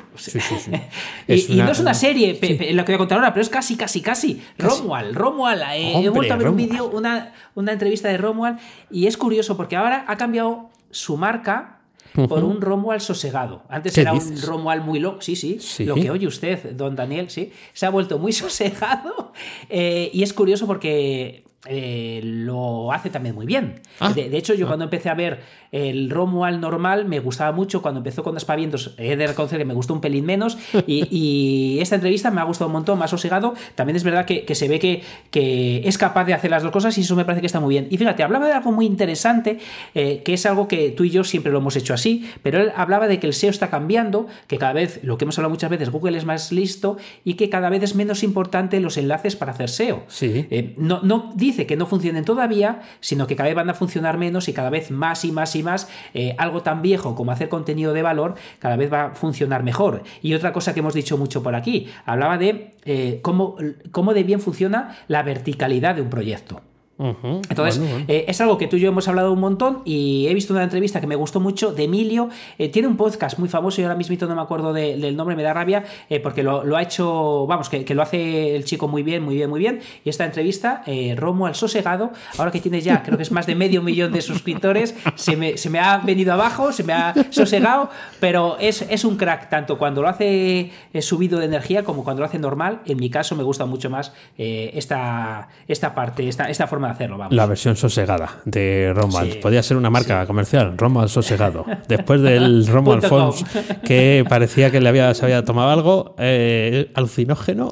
[1.27, 2.39] y, no es una serie,
[2.73, 4.41] lo que voy a contar ahora, pero es casi, casi, casi.
[4.57, 5.61] Romuald, Romuald.
[5.73, 9.55] Eh, he vuelto a ver un vídeo, una, una entrevista de Romuald, y es curioso
[9.57, 11.81] porque ahora ha cambiado su marca
[12.13, 13.63] por un Romuald sosegado.
[13.69, 17.51] Antes era un Romuald muy loco, sí, sí, lo que oye usted, don Daniel, sí,
[17.73, 19.33] se ha vuelto muy sosegado
[19.69, 23.81] eh, y es curioso porque eh, lo hace también muy bien.
[23.99, 24.11] Ah.
[24.13, 24.69] de, hecho, yo ah.
[24.69, 25.41] cuando empecé a ver
[25.73, 27.81] el Romuald normal me gustaba mucho.
[27.81, 30.57] Cuando empezó con Despavientos, he de reconocer que me gustó un pelín menos.
[30.85, 33.55] Y, esta entrevista me ha gustado un montón, más sosegado.
[33.73, 36.95] También es verdad que, se ve que, que, es capaz de hacer las dos cosas
[36.97, 37.87] y eso me parece que está muy bien.
[37.89, 39.57] Y fíjate, hablaba de algo muy interesante,
[39.95, 42.71] eh, que es algo que tú y yo siempre lo hemos hecho así, pero él
[42.75, 45.71] hablaba de que el SEO está cambiando, que cada vez, lo que hemos hablado muchas
[45.71, 49.53] veces, Google es más listo y que cada vez es menos importante los enlaces para
[49.53, 50.03] hacer SEO.
[50.07, 50.45] Sí.
[50.51, 54.17] Eh, no, no dice que no funcionen todavía, sino que cada vez van a funcionar
[54.17, 57.49] menos y cada vez más y más y más, eh, algo tan viejo como hacer
[57.49, 60.03] contenido de valor, cada vez va a funcionar mejor.
[60.21, 63.55] Y otra cosa que hemos dicho mucho por aquí, hablaba de eh, cómo,
[63.91, 66.61] cómo de bien funciona la verticalidad de un proyecto.
[67.03, 70.53] Entonces, eh, es algo que tú y yo hemos hablado un montón y he visto
[70.53, 72.29] una entrevista que me gustó mucho de Emilio.
[72.57, 75.43] Eh, tiene un podcast muy famoso y ahora mismo no me acuerdo del nombre, me
[75.43, 79.23] da rabia, eh, porque lo, ha hecho, vamos, que, lo hace el chico muy bien,
[79.23, 79.81] muy bien, muy bien.
[80.05, 80.83] Y esta entrevista,
[81.17, 84.21] Romo al Sosegado, ahora que tiene ya, creo que es más de medio millón de
[84.21, 87.89] suscriptores, se me, se me ha venido abajo, se me ha sosegado,
[88.19, 92.27] pero es, es un crack, tanto cuando lo hace subido de energía como cuando lo
[92.27, 92.81] hace normal.
[92.85, 97.17] En mi caso, me gusta mucho más esta, esta parte, esta, esta forma hacerlo.
[97.29, 99.39] La versión sosegada de Romuald.
[99.39, 101.65] Podría ser una marca comercial, Romuald sosegado.
[101.87, 103.45] Después del Romuald Fons,
[103.83, 107.71] que parecía que le había, se había tomado algo eh, alucinógeno,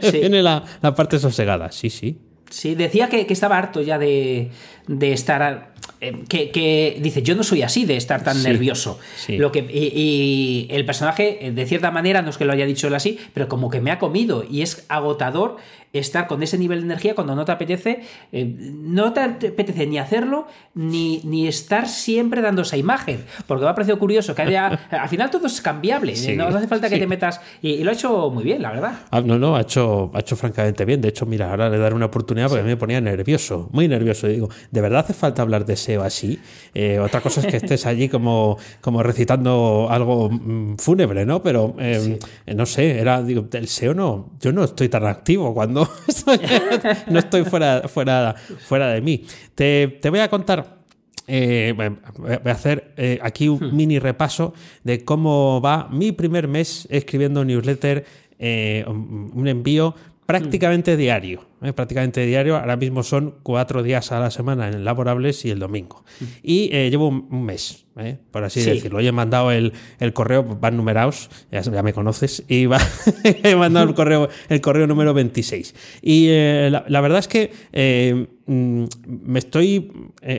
[0.00, 0.64] tiene la,
[0.96, 1.70] parte sosegada.
[1.72, 2.18] Sí, sí.
[2.50, 4.50] Sí, decía que, estaba harto ya de,
[4.86, 8.98] de estar eh, que, dice, yo no soy así de estar tan nervioso.
[9.28, 12.94] Lo que, y, el personaje, de cierta manera, no es que lo haya dicho él
[12.94, 15.56] así, pero como que me ha comido y es agotador
[15.98, 19.98] estar con ese nivel de energía cuando no te apetece, eh, no te apetece ni
[19.98, 23.24] hacerlo, ni, ni estar siempre dando esa imagen.
[23.46, 24.66] Porque me ha parecido curioso que haya.
[24.90, 27.40] al final todo es cambiable, no, hace falta que te metas.
[27.62, 28.94] Y, lo ha hecho muy bien, la verdad.
[29.10, 31.00] Ah, no, no, ha hecho, ha hecho francamente bien.
[31.00, 33.86] De hecho, mira, ahora le daré una oportunidad porque a mí me ponía nervioso, muy
[33.86, 34.26] nervioso.
[34.26, 36.40] digo, ¿de verdad hace falta hablar de SEO así?
[36.74, 41.42] Eh, otra cosa es que estés allí como, como recitando algo mm, fúnebre, ¿no?
[41.42, 42.18] Pero eh,
[42.54, 45.88] no sé, era, digo, el SEO no, yo no estoy tan activo cuando
[47.08, 48.34] no estoy fuera, fuera,
[48.66, 49.24] fuera de mí.
[49.54, 50.82] Te, voy a contar
[51.26, 53.76] eh, voy a hacer eh, aquí un hmm.
[53.76, 58.04] mini repaso de cómo va mi primer mes escribiendo newsletter,
[58.38, 59.94] eh, un envío
[60.26, 61.46] prácticamente diario.
[61.74, 62.56] prácticamente diario.
[62.56, 66.04] Ahora mismo son cuatro días a la semana en laborables y el domingo.
[66.42, 67.84] Y llevo un mes.
[67.96, 68.18] ¿eh?
[68.30, 68.98] por así decirlo.
[68.98, 69.72] Hoy he mandado el,
[70.12, 72.64] correo, van numerados, ya, me conoces, y
[73.24, 75.74] he mandado el correo, el correo número 26.
[76.02, 79.90] Y eh, la, verdad es que eh, mm, me estoy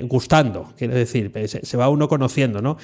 [0.03, 2.77] gustando, quiero decir, se, va uno conociendo, ¿no?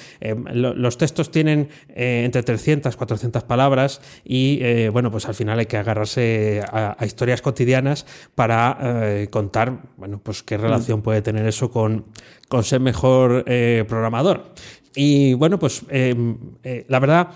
[0.52, 6.62] los textos tienen entre 300, 400 palabras y, bueno, pues al final hay que agarrarse
[6.70, 11.02] a, historias cotidianas para contar, bueno, pues qué relación mm.
[11.02, 12.04] puede tener eso con,
[12.48, 13.44] con ser mejor
[13.88, 14.52] programador.
[14.94, 16.14] Y bueno, pues eh,
[16.62, 17.28] eh, la verdad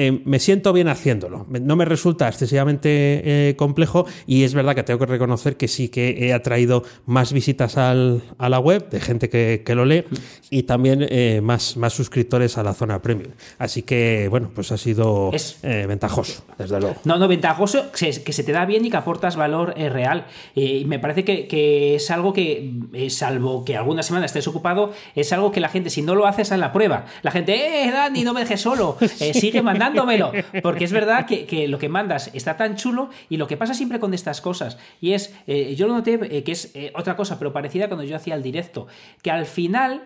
[0.00, 1.44] eh, me siento bien haciéndolo.
[1.48, 5.88] No me resulta excesivamente eh, complejo y es verdad que tengo que reconocer que sí
[5.88, 10.04] que he atraído más visitas a la web de gente que, lo lee
[10.50, 13.32] y también eh, más, más suscriptores a la zona premium.
[13.58, 15.32] Así que, bueno, pues ha sido
[15.62, 16.96] ventajoso, desde luego.
[17.04, 20.26] No, no, ventajoso que se, te da bien y que aportas valor real.
[20.54, 22.72] y me parece que, es algo que,
[23.10, 26.52] salvo que alguna semana estés ocupado, es algo que la gente, si no lo haces,
[26.52, 27.06] en la prueba.
[27.22, 28.96] La gente, eh, Dani, no me dejes solo,
[29.34, 30.32] sigue mandando mandándomelo.
[30.62, 33.98] Porque es verdad que, lo que mandas está tan chulo y lo que pasa siempre
[33.98, 37.38] con estas cosas, y es, eh, yo lo noté eh, que es eh, otra cosa,
[37.38, 38.86] pero parecida cuando yo hacía el directo,
[39.22, 40.04] que al final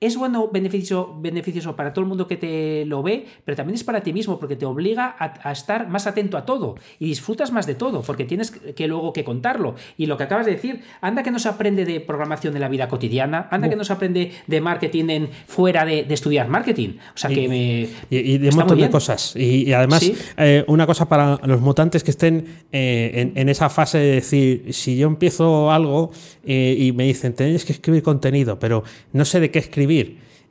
[0.00, 3.84] es bueno, beneficio, beneficioso para todo el mundo que te lo ve, pero también es
[3.84, 7.66] para ti mismo, porque te obliga a, estar más atento a todo y disfrutas más
[7.66, 9.74] de todo, porque tienes que luego que contarlo.
[9.96, 12.68] Y lo que acabas de decir, anda que no se aprende de programación en la
[12.68, 16.90] vida cotidiana, anda que no se aprende de marketing en, fuera de, estudiar marketing.
[17.14, 17.88] O sea que me.
[18.10, 19.34] Y, de un montón de cosas.
[19.36, 24.12] Y, además, eh, una cosa para los mutantes que estén eh, en, esa fase de
[24.16, 26.10] decir, si yo empiezo algo
[26.44, 29.83] eh, y me dicen, tenéis que escribir contenido, pero no sé de qué escribir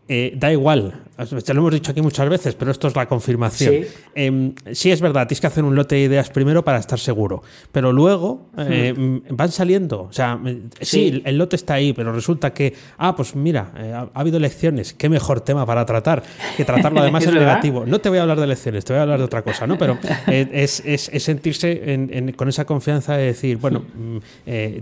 [0.07, 3.73] eh, da igual, ya lo hemos dicho aquí muchas veces, pero esto es la confirmación.
[3.83, 7.43] Sí, em, es verdad, tienes que hacer un lote de ideas primero para estar seguro,
[7.71, 10.01] pero luego eh, mm, van saliendo.
[10.03, 10.39] O sea,
[10.81, 11.21] sí.
[11.25, 15.09] el lote está ahí, pero resulta que, ah, pues mira, eh, ha, habido elecciones, qué
[15.09, 16.23] mejor tema para tratar
[16.57, 17.85] que tratarlo además en negativo.
[17.85, 19.77] No te voy a hablar de elecciones, te voy a hablar de otra cosa, ¿no?
[19.77, 19.97] Pero
[20.27, 20.81] es,
[21.17, 24.17] sentirse con esa confianza de decir, bueno, mm,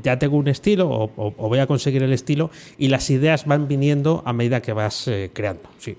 [0.04, 3.68] ya tengo un estilo o, o voy a conseguir el estilo y las ideas van
[3.68, 5.70] viniendo a medida que vas eh, creando.
[5.78, 5.98] Sí.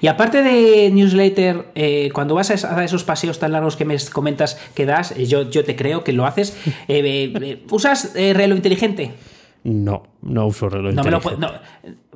[0.00, 4.58] Y aparte de newsletter, eh, cuando vas a esos paseos tan largos que me comentas
[4.74, 6.56] que das, eh, yo, yo te creo que lo haces,
[7.70, 9.12] ¿usas reloj inteligente?
[9.64, 11.02] No, no uso reloj no.
[11.02, 11.50] Me lo, no,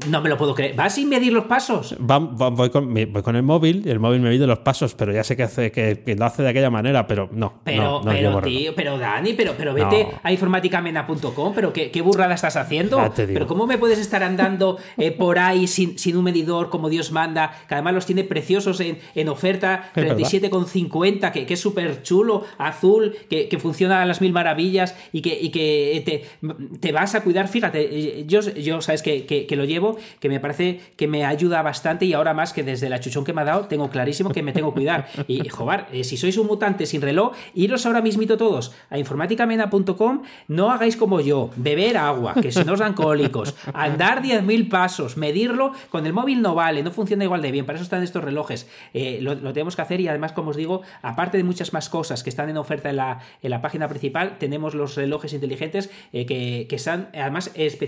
[0.09, 0.77] no me lo puedo creer.
[0.77, 1.97] ¿Vas sin medir los pasos?
[1.99, 5.25] voy, con, voy, con, el móvil y el móvil me mide los pasos, pero ya
[5.25, 7.61] sé que, hace, que, lo hace de aquella manera, pero no.
[7.65, 12.57] Pero, pero, tío, pero Dani, pero, pero vete a informáticamena.com, pero qué, qué, burrada estás
[12.57, 13.13] haciendo.
[13.17, 17.11] Pero ¿cómo me puedes estar andando eh, por ahí sin, sin, un medidor como Dios
[17.11, 17.53] manda?
[17.67, 23.17] Que además los tiene preciosos en, en oferta, 37,50, que, que es súper chulo, azul,
[23.29, 27.23] que, que, funciona a las mil maravillas y que, y que te, te vas a
[27.23, 27.49] cuidar.
[27.49, 27.96] Fíjate,
[28.27, 32.35] yo, yo sabes que, lo llevo que me parece que me ayuda bastante y ahora
[32.35, 34.77] más que desde la chuchón que me ha dado, tengo clarísimo que me tengo que
[34.81, 35.09] cuidar.
[35.27, 40.23] Y, joder, eh, si sois un mutante sin reloj, iros ahora mismito todos a informáticamena.com,
[40.49, 45.73] no hagáis como yo, beber agua, que se nos dan cólicos, andar 10.000 pasos, medirlo,
[45.91, 48.69] con el móvil no vale, no funciona igual de bien, para eso están estos relojes.
[48.95, 52.23] Eh, lo, tenemos que hacer y además, como os digo, aparte de muchas más cosas
[52.23, 56.77] que están en oferta en la, página principal, tenemos los relojes inteligentes eh, que, que
[56.77, 57.86] están además especializados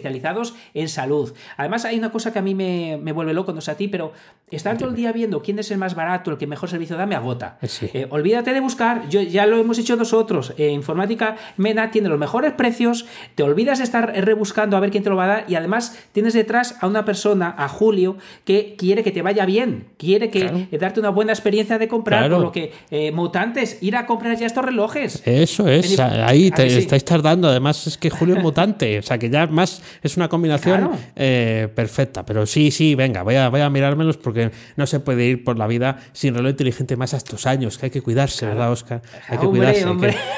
[0.74, 1.32] en salud.
[1.56, 4.12] Además, hay una cosa que a mí me, vuelve loco, no sé a ti, pero
[4.50, 7.06] estar todo el día viendo quién es el más barato, el que mejor servicio da,
[7.06, 7.58] me agota.
[7.92, 10.54] Eh, olvídate de buscar, yo, ya lo hemos hecho nosotros.
[10.56, 15.02] Eh, Informática Mena tiene los mejores precios, te olvidas de estar rebuscando a ver quién
[15.02, 18.74] te lo va a dar y además tienes detrás a una persona, a Julio, que
[18.76, 22.40] quiere que te vaya bien, quiere que eh, darte una buena experiencia de comprar, por
[22.40, 22.72] lo que
[23.12, 25.22] mutantes, ir a comprar ya estos relojes.
[25.24, 27.48] Eso es, ahí te estáis tardando.
[27.48, 31.68] Además, es que Julio es mutante, o sea que ya más, es una combinación eh,
[31.74, 32.24] perfecta.
[32.24, 35.59] Pero sí, sí, venga, voy a, voy a mirármelos porque no se puede ir por
[35.59, 39.03] la vida sin reloj inteligente más a estos años, que hay que cuidarse, ¿verdad, Oscar?
[39.29, 39.87] Hay que cuidarse,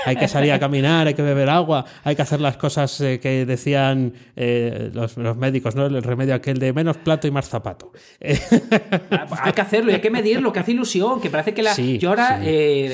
[0.06, 3.20] Hay, que, salir a caminar, hay que beber agua, hay que hacer las cosas eh,
[3.20, 5.86] que decían eh, los, médicos, ¿no?
[5.86, 7.92] El remedio aquel de menos plato y más zapato.
[8.20, 11.74] hay que hacerlo y hay que medirlo, que hace ilusión, que parece que la...
[11.74, 12.40] yo ahora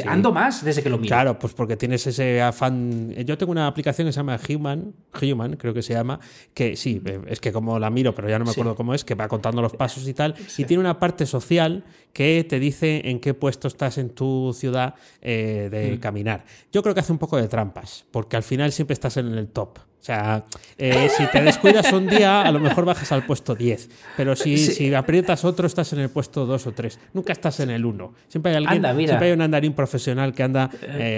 [0.07, 1.09] ando más desde que lo miro.
[1.09, 3.13] Claro, pues porque tienes ese afán.
[3.25, 6.21] Yo tengo una aplicación que se llama Human, Human, creo que se llama,
[6.55, 9.15] que sí, es que como la miro, pero ya no me acuerdo cómo es, que
[9.15, 13.21] va contando los pasos y tal, y tiene una parte social que te dice en
[13.21, 16.01] qué puesto estás en tu ciudad eh, de mm.
[16.01, 16.45] caminar.
[16.73, 19.49] Yo creo que hace un poco de trampas, porque al final siempre estás en el
[19.49, 19.79] top.
[20.01, 20.45] O sea,
[20.79, 23.91] eh, si te descuidas un día, a lo mejor bajas al puesto 10.
[24.17, 27.01] Pero si, si aprietas otro, estás en el puesto 2 o 3.
[27.13, 28.15] Nunca estás en el 1.
[28.29, 30.71] Siempre hay alguien, siempre hay un andarín profesional que anda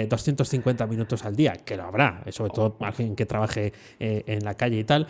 [0.09, 4.43] 250 eh, minutos al día, que lo habrá, eh, sobre todo alguien que trabaje en
[4.43, 5.05] la calle y tal,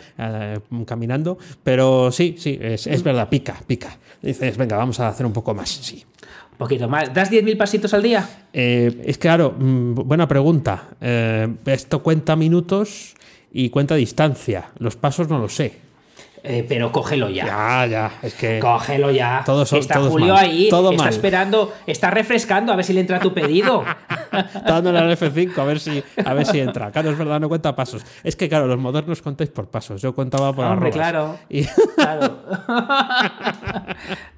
[0.84, 1.38] caminando.
[1.64, 3.96] Pero sí, sí, es, es, verdad, pica, pica.
[4.20, 6.04] Dices, venga, vamos a hacer un poco más, sí.
[6.52, 7.14] Un poquito más.
[7.14, 8.28] ¿Das 10.000 pasitos al día?
[8.52, 10.88] es claro, mm, buena pregunta.
[11.64, 13.14] esto cuenta minutos
[13.52, 14.70] y cuenta distancia.
[14.78, 15.89] Los pasos no lo sé.
[16.42, 17.44] Eh, pero cógelo ya.
[17.44, 18.60] Ya, ya, es que.
[18.60, 19.44] Cógelo ya.
[19.72, 23.84] está Julio ahí, está esperando, está refrescando a ver si le entra tu pedido.
[24.32, 26.90] está dándole al F5 a ver si, a ver si entra.
[26.90, 28.04] Claro, es verdad, no cuenta pasos.
[28.24, 30.00] Es que, claro, los modernos contáis por pasos.
[30.00, 31.38] Yo contaba por Hombre, claro.
[31.96, 32.38] Claro.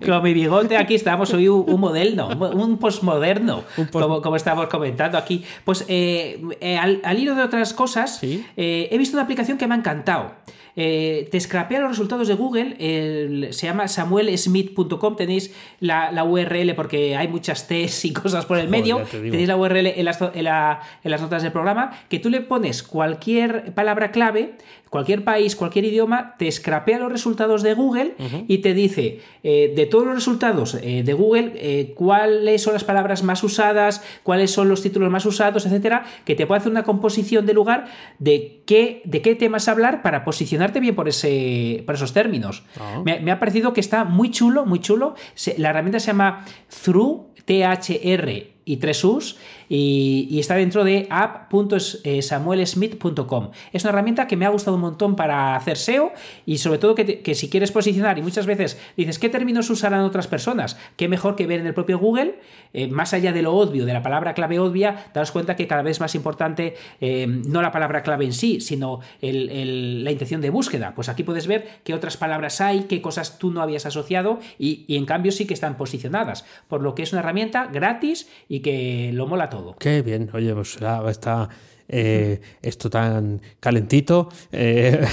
[0.04, 3.62] Con mi bigote aquí estamos hoy un, moderno, un postmoderno,
[3.92, 5.44] como, como estábamos comentando aquí.
[5.64, 9.78] Pues eh, eh, al, hilo de otras cosas, he visto una aplicación que me ha
[9.78, 10.32] encantado.
[10.74, 17.28] Eh, te scrapea los resultados de Google, se llama samuelsmith.com, tenéis la, URL porque hay
[17.28, 21.42] muchas T's y cosas por el medio, tenéis la URL en las, en las notas
[21.42, 24.54] del programa, que tú le pones cualquier palabra clave
[24.92, 28.14] cualquier país, cualquier idioma, te scrapea los resultados de Google
[28.46, 32.84] y te dice eh, de todos los resultados eh, de Google eh, cuáles son las
[32.84, 36.82] palabras más usadas, cuáles son los títulos más usados, etcétera, que te puede hacer una
[36.82, 37.86] composición de lugar
[38.18, 42.62] de qué, de qué temas hablar para posicionarte bien por, ese, por esos términos.
[42.78, 43.00] Ah.
[43.02, 45.14] Me, ha parecido que está muy chulo, muy chulo.
[45.56, 46.44] la herramienta se llama
[46.84, 49.38] Through, THR y tres U's
[49.74, 53.50] y, está dentro de app.samuelsmith.com.
[53.72, 56.12] Es una herramienta que me ha gustado un montón para hacer SEO
[56.44, 60.26] y sobre todo que, si quieres posicionar y muchas veces dices qué términos usarán otras
[60.26, 62.34] personas, qué mejor que ver en el propio Google,
[62.74, 65.80] eh, más allá de lo obvio, de la palabra clave obvia, daos cuenta que cada
[65.80, 70.50] vez es más importante eh, no la palabra clave en sí, sino la intención de
[70.50, 70.92] búsqueda.
[70.94, 74.84] Pues aquí puedes ver qué otras palabras hay, qué cosas tú no habías asociado y
[74.96, 76.44] en cambio sí que están posicionadas.
[76.68, 79.61] Por lo que es una herramienta gratis y que lo mola todo.
[79.78, 81.48] Qué bien, oye, pues está
[81.94, 85.04] eh, esto tan calentito, eh,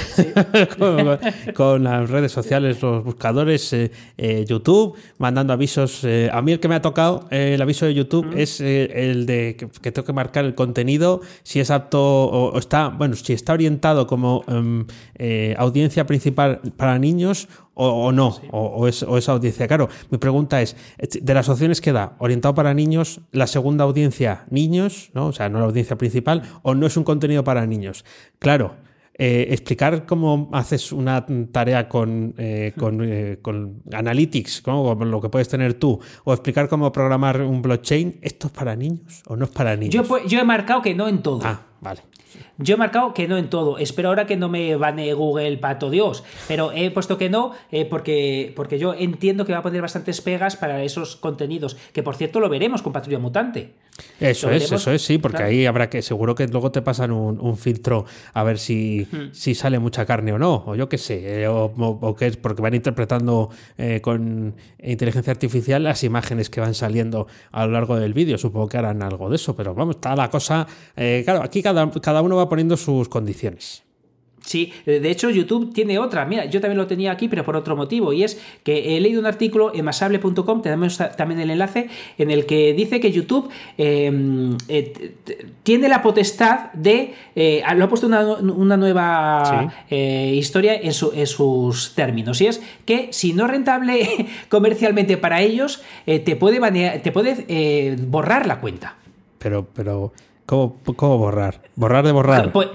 [1.53, 6.05] con, las redes sociales, los buscadores, eh, YouTube, mandando avisos.
[6.31, 9.91] a mí el que me ha tocado, el aviso de YouTube, es el de que,
[9.91, 14.45] tengo que marcar el contenido, si es apto o, está, bueno, si está orientado como
[14.47, 14.85] em,
[15.57, 19.67] audiencia principal para niños o, no, o, es, esa audiencia.
[19.67, 24.45] Claro, mi pregunta es, de las opciones que da, orientado para niños, la segunda audiencia,
[24.49, 25.27] niños, ¿no?
[25.27, 28.03] o sea, no la audiencia principal, o no es un contenido para niños.
[28.39, 28.75] Claro,
[29.21, 35.49] eh, explicar cómo haces una tarea con, eh, eh, con, Analytics, con lo que puedes
[35.49, 39.51] tener tú, o explicar cómo programar un blockchain, ¿esto es para niños o no es
[39.51, 40.07] para niños?
[40.07, 41.41] Yo, yo he marcado que no en todo.
[41.43, 42.01] Ah, vale.
[42.57, 43.77] Yo he marcado que no en todo.
[43.77, 46.23] Espero ahora que no me bane Google pato Dios.
[46.47, 50.21] Pero he puesto que no eh, porque, porque yo entiendo que va a poner bastantes
[50.21, 51.77] pegas para esos contenidos.
[51.93, 53.73] Que por cierto lo veremos con Patrulla Mutante.
[54.19, 57.57] Eso es, eso es, sí, porque ahí habrá que, seguro que luego te pasan un,
[57.57, 61.47] filtro a ver si, si, sale mucha carne o no, o yo qué sé, eh,
[61.49, 67.27] o, qué es, porque van interpretando eh, con inteligencia artificial las imágenes que van saliendo
[67.51, 68.37] a lo largo del vídeo.
[68.37, 70.65] Supongo que harán algo de eso, pero vamos, está la cosa.
[70.95, 73.83] claro, aquí cada, cada uno va poniendo sus condiciones.
[74.49, 76.25] Sí, de hecho YouTube tiene otra.
[76.25, 78.13] Mira, yo también lo tenía aquí, pero por otro motivo.
[78.13, 82.45] Y es que he leído un artículo en masable.com, tenemos también el enlace, en el
[82.45, 85.13] que dice que YouTube em, eh,
[85.63, 87.13] tiene la potestad de...
[87.35, 92.41] Eh, lo ha puesto una, nueva eh, historia en, sus términos.
[92.41, 98.47] Y es que si no es rentable comercialmente para ellos, te puede, te puede borrar
[98.47, 98.95] la cuenta.
[99.37, 100.11] Pero, pero
[100.49, 101.61] ¿Cómo, borrar?
[101.75, 102.51] ¿Borrar de borrar?
[102.51, 102.69] Pues,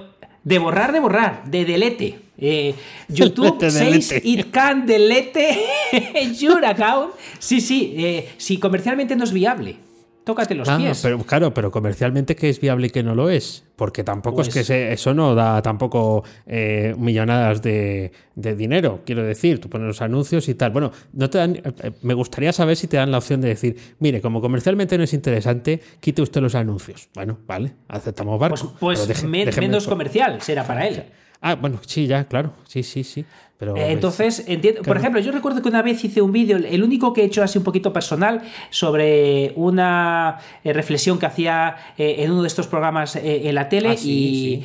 [0.45, 2.21] de borrar de borrar, de delete.
[2.39, 2.73] Eh,
[3.09, 5.59] YouTube says it can delete
[6.39, 7.15] your account.
[7.41, 9.77] Sí, sí, eh, si comercialmente no es viable.
[10.25, 11.01] Tócate los pies.
[11.03, 14.49] Pero claro, pero comercialmente que es viable y que no lo es, porque tampoco es
[14.49, 20.03] que pues eso no da tampoco eh, millonadas de, dinero, quiero decir, tú pones los
[20.03, 20.73] anuncios y tal.
[20.73, 23.77] Bueno, no te dan, eh, me gustaría saber si te dan la opción de decir,
[23.99, 27.09] mire, como comercialmente no es interesante, quite usted los anuncios.
[27.15, 28.75] Bueno, vale, aceptamos barco.
[28.81, 31.05] Pues, pues menos comercial será para él.
[31.47, 33.27] Ah, bueno, sí, ya, claro, sí, sí, sí.
[33.61, 37.13] Eh, entonces, entiendo, por ejemplo, yo recuerdo que una vez hice un vídeo, el único
[37.13, 42.31] que he hecho así un poquito personal, sobre una eh, reflexión que hacía eh, en
[42.31, 44.65] uno de estos programas en la tele ah, y,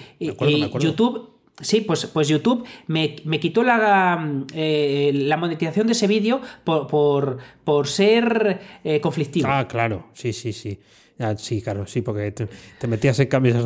[0.79, 1.31] YouTube.
[1.59, 7.89] Sí, pues, pues YouTube me, quitó la, la monetización de ese vídeo por, por, por
[7.89, 8.61] ser
[9.01, 9.49] conflictivo.
[9.51, 10.79] Ah, claro, sí, sí, sí.
[11.19, 13.57] Ah, sí, claro, sí, porque te, metías en cambios.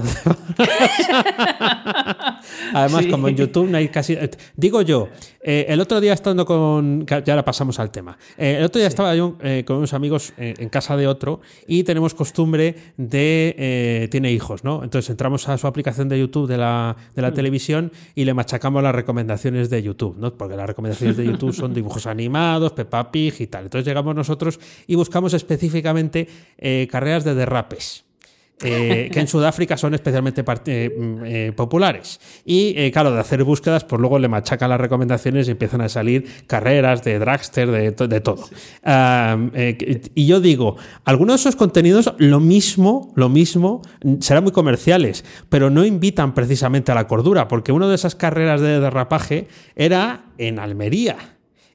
[2.73, 4.17] Además, como en YouTube no hay casi.
[4.55, 5.09] Digo yo,
[5.45, 7.05] eh, el otro día estando con.
[7.05, 8.17] Ya ahora pasamos al tema.
[8.37, 11.83] Eh, el otro día estaba yo eh, con unos amigos en casa de otro y
[11.83, 14.07] tenemos costumbre de.
[14.09, 14.83] tiene hijos, ¿no?
[14.83, 17.33] Entonces entramos a su aplicación de YouTube de la, de la mm.
[17.33, 20.33] televisión y le machacamos las recomendaciones de YouTube, ¿no?
[20.33, 23.65] Porque las recomendaciones de YouTube son dibujos animados, Peppa Pig y tal.
[23.65, 26.27] Entonces llegamos nosotros y buscamos específicamente
[26.89, 28.05] carreras de derrapes.
[28.63, 32.19] Eh, que en Sudáfrica son especialmente eh, mm, eh, populares.
[32.45, 36.25] Y claro, de hacer búsquedas, pues luego le machacan las recomendaciones y empiezan a salir
[36.47, 38.49] carreras de dragster, de, de todo.
[40.15, 43.81] y yo digo, algunos de esos contenidos, lo mismo, lo mismo,
[44.19, 48.61] serán muy comerciales, pero no invitan precisamente a la cordura, porque una de esas carreras
[48.61, 51.32] de derrapaje era en Almería.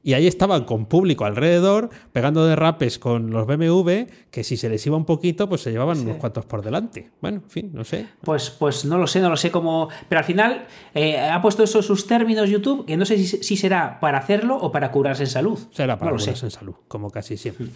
[0.08, 4.86] Y ahí estaban con público alrededor, pegando derrapes con los BMW, que si se les
[4.86, 7.10] iba un poquito, pues se llevaban unos cuantos por delante.
[7.20, 8.06] Bueno, en fin, no sé.
[8.22, 9.90] Pues, pues no lo sé, no lo sé cómo.
[10.08, 14.00] Pero al final eh, ha puesto esos sus términos YouTube, que no sé si, será
[14.00, 15.58] para hacerlo o para curarse en salud.
[15.72, 17.66] Será para curarse en salud, como casi siempre.
[17.66, 17.70] Mm.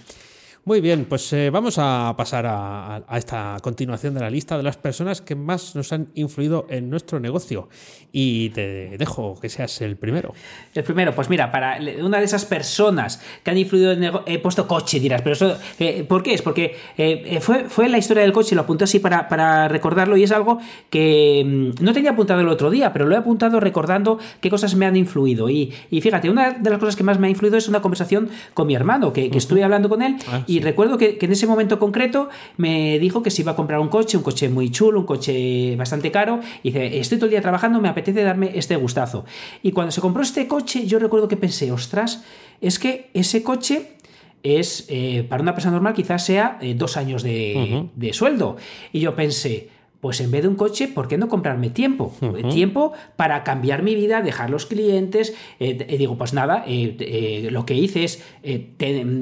[0.65, 4.77] Muy bien, pues eh, vamos a pasar a, esta continuación de la lista de las
[4.77, 7.69] personas que más nos han influido en nuestro negocio.
[8.13, 10.33] Y te dejo que seas el primero.
[10.73, 14.39] El primero, pues mira, para una de esas personas que han influido en el he
[14.39, 16.35] puesto coche, dirás, pero eso, eh, ¿por qué?
[16.35, 20.17] Es porque eh, fue, fue la historia del coche, lo apunté así para, para recordarlo
[20.17, 20.61] y es algo
[20.91, 24.77] que mm, no tenía apuntado el otro día, pero lo he apuntado recordando qué cosas
[24.77, 25.51] me han influido.
[25.51, 28.69] Y, fíjate, una de las cosas que más me ha influido es una conversación con
[28.69, 30.19] mi hermano, que, estuve hablando con él.
[30.29, 32.29] Ah, y recuerdo que, en ese momento concreto
[32.59, 35.77] me dijo que se iba a comprar un coche, un coche muy chulo, un coche
[35.77, 39.25] bastante caro, y dice, estoy todo el día trabajando, me apetece darme este gustazo.
[39.63, 42.23] Y cuando se compró este coche, yo recuerdo que pensé, ostras,
[42.61, 43.95] es que ese coche
[44.43, 48.59] es, eh, para una persona normal quizás sea eh, dos años de, de sueldo.
[48.93, 49.71] Y yo pensé,
[50.03, 52.13] pues en vez de un coche, ¿por qué no comprarme tiempo?
[52.51, 55.33] Tiempo para cambiar mi vida, dejar los clientes.
[55.61, 58.21] Eh, eh, digo, pues nada, eh, lo que hice es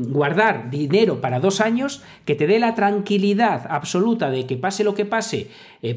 [0.08, 4.94] guardar dinero para dos años que te dé la tranquilidad absoluta de que pase lo
[4.94, 5.48] que pase,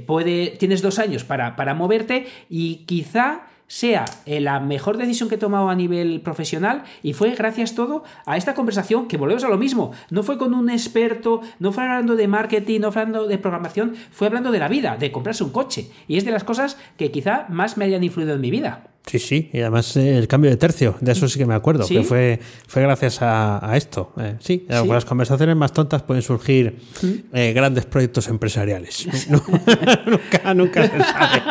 [0.05, 5.35] puede, tienes dos años para, para moverte y quizá sea eh, la mejor decisión que
[5.35, 9.49] he tomado a nivel profesional y fue gracias todo a esta conversación que volvemos a
[9.49, 9.91] lo mismo.
[10.09, 13.95] No fue con un experto, no fue hablando de marketing, no fue hablando de programación,
[14.11, 15.89] fue hablando de la vida, de comprarse un coche.
[16.07, 18.92] Y es de las cosas que quizá más me hayan influido en mi vida.
[19.05, 21.85] Sí, sí, y además eh, el cambio de tercio, de eso sí que me acuerdo,
[21.85, 24.13] que fue, fue gracias a, esto.
[24.17, 27.53] Eh, sí, con las conversaciones más tontas pueden surgir mm.
[27.53, 29.07] grandes proyectos empresariales.
[30.05, 31.41] nunca, nunca se sabe.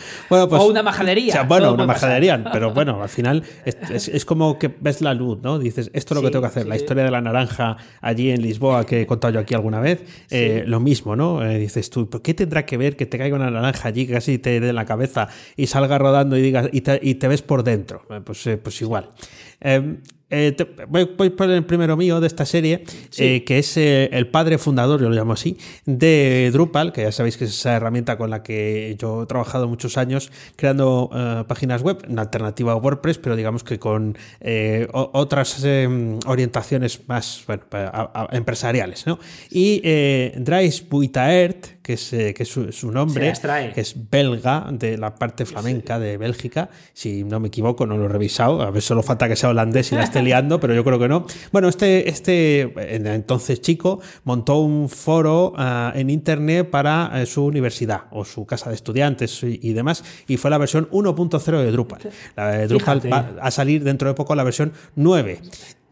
[0.28, 1.42] Bueno, pues, o una majadería.
[1.42, 5.58] bueno, una majadería, pero bueno, al final es, como que ves la luz, ¿no?
[5.58, 6.66] Dices, esto es lo que tengo que hacer.
[6.66, 10.02] La historia de la naranja allí en Lisboa, que he contado yo aquí alguna vez,
[10.30, 11.44] eh, lo mismo, ¿no?
[11.44, 14.14] Eh, dices tú, ¿por qué tendrá que ver que te caiga una naranja allí, que
[14.14, 17.62] casi te dé en la cabeza y salga rodando y, digas, y, te, ves por
[17.62, 18.06] dentro?
[18.10, 19.10] Eh, pues, pues igual.
[19.60, 19.98] Eh,
[20.88, 22.84] voy, por el primero mío de esta serie,
[23.18, 25.56] eh, que es eh, el padre fundador, yo lo llamo así,
[25.86, 29.66] de Drupal, que ya sabéis que es esa herramienta con la que yo he trabajado
[29.68, 31.10] muchos años creando
[31.48, 34.16] páginas web, una alternativa a WordPress, pero digamos que con
[34.92, 35.64] otras
[36.26, 37.44] orientaciones más
[38.30, 39.06] empresariales.
[39.06, 39.18] ¿no?
[39.50, 39.80] Y
[40.36, 43.32] Dries Buitaert, que es, que es su, nombre,
[43.74, 48.06] que es belga, de la parte flamenca de Bélgica, si no me equivoco, no lo
[48.06, 50.84] he revisado, a ver, solo falta que sea holandés y la esté liando, pero yo
[50.84, 51.26] creo que no.
[51.52, 58.02] Bueno, este, este entonces chico montó un foro ah, en internet para eh, su universidad
[58.10, 62.00] o su casa de estudiantes y, demás, y fue la versión 1.0 de Drupal.
[62.36, 65.40] La de Drupal va a salir dentro de poco la versión 9.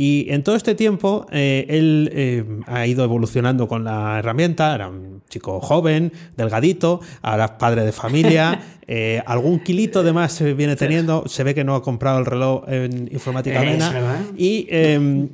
[0.01, 4.89] Y en todo este tiempo eh, él eh, ha ido evolucionando con la herramienta, era
[4.89, 10.77] un chico joven, delgadito, ahora padre de familia, eh, algún kilito de más se viene
[10.77, 15.31] teniendo, se ve que no ha comprado el reloj en informática Mena y em,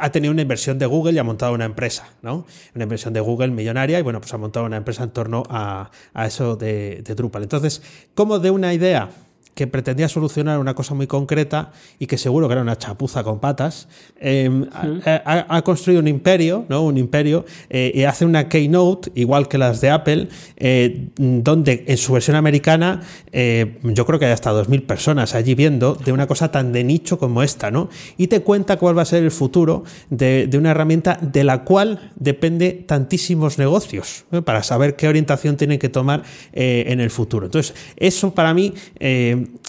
[0.00, 2.44] ha tenido una inversión de Google y ha montado una empresa, ¿no?
[2.74, 5.92] Una inversión de Google millonaria y bueno, pues ha montado una empresa en torno a,
[6.26, 7.44] eso de, de Drupal.
[7.44, 7.82] Entonces,
[8.14, 9.10] ¿cómo de una idea
[9.56, 13.40] que pretendía solucionar una cosa muy concreta y que seguro que era una chapuza con
[13.40, 13.88] patas,
[14.20, 16.82] em, ha, construido un imperio, ¿no?
[16.82, 20.28] Un imperio, eh, y hace una keynote, igual que las de Apple,
[20.58, 23.00] eh, donde en su versión americana
[23.32, 26.84] eh, yo creo que hay hasta 2.000 personas allí viendo de una cosa tan de
[26.84, 27.88] nicho como esta, ¿no?
[28.18, 32.12] Y te cuenta cuál va a ser el futuro de, una herramienta de la cual
[32.16, 37.46] depende tantísimos negocios, para saber qué orientación tienen que tomar en el futuro.
[37.46, 38.74] Entonces, eso para mí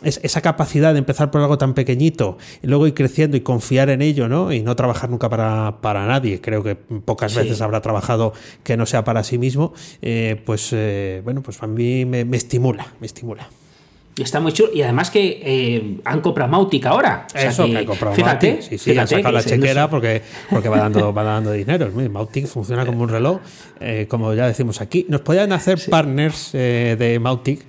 [0.03, 4.01] esa capacidad de empezar por algo tan pequeñito y luego ir creciendo y confiar en
[4.01, 4.51] ello, ¿no?
[4.51, 6.41] Y no trabajar nunca para, para nadie.
[6.41, 9.73] Creo que pocas veces habrá trabajado que no sea para sí mismo.
[10.01, 13.49] Eh, pues eh, bueno, pues a mí me, estimula, me estimula.
[14.15, 14.71] Y está muy chulo.
[14.73, 17.27] Y además que eh, han comprado Mautic ahora.
[17.35, 21.13] Eso, que, han comprado fíjate, Sí, sí, han sacado la chequera porque, porque va, dando,
[21.13, 21.91] va dando dinero.
[21.91, 23.39] Mautic funciona como un reloj,
[24.07, 25.05] como ya decimos aquí.
[25.07, 27.63] Nos podían hacer partners de Mautic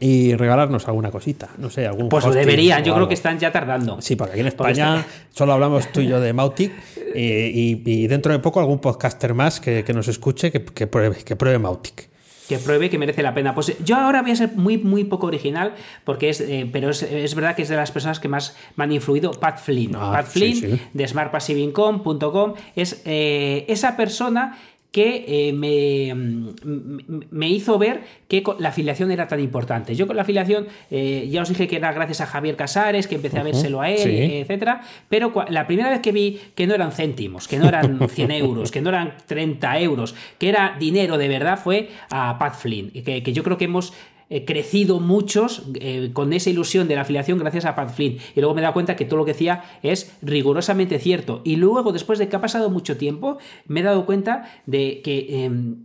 [0.00, 4.00] y regalarnos alguna cosita, no sé, algún Pues deberían, yo creo que están ya tardando.
[4.00, 6.72] Sí, porque aquí en España solo hablamos tú y yo de Mautic
[7.14, 12.14] y, dentro de poco algún podcaster más que, nos escuche que, pruebe, que pruebe Mautic
[12.48, 13.54] que pruebe que merece la pena.
[13.54, 15.74] Pues yo ahora voy a ser muy, muy poco original,
[16.04, 18.92] porque es, eh, pero es, verdad que es de las personas que más me han
[18.92, 19.94] influido, Pat Flynn.
[19.96, 24.58] Ah, Pat Flynn de smartpassiveincome.com es eh, esa persona
[24.94, 26.14] que eh, me,
[27.32, 29.96] me, hizo ver que la afiliación era tan importante.
[29.96, 33.16] Yo con la afiliación, eh, ya os dije que era gracias a Javier Casares, que
[33.16, 36.92] empecé a vérselo a él, etcétera, pero la primera vez que vi que no eran
[36.92, 41.26] céntimos, que no eran 100 euros, que no eran 30 euros, que era dinero de
[41.26, 43.94] verdad, fue a Pat Flynn, que, que yo creo que hemos
[44.46, 48.18] crecido muchos eh, con esa ilusión de la afiliación gracias a Pat Flynn.
[48.34, 51.40] Y luego me he dado cuenta que todo lo que decía es rigurosamente cierto.
[51.44, 55.44] Y luego, después de que ha pasado mucho tiempo, me he dado cuenta de que...
[55.44, 55.76] Em,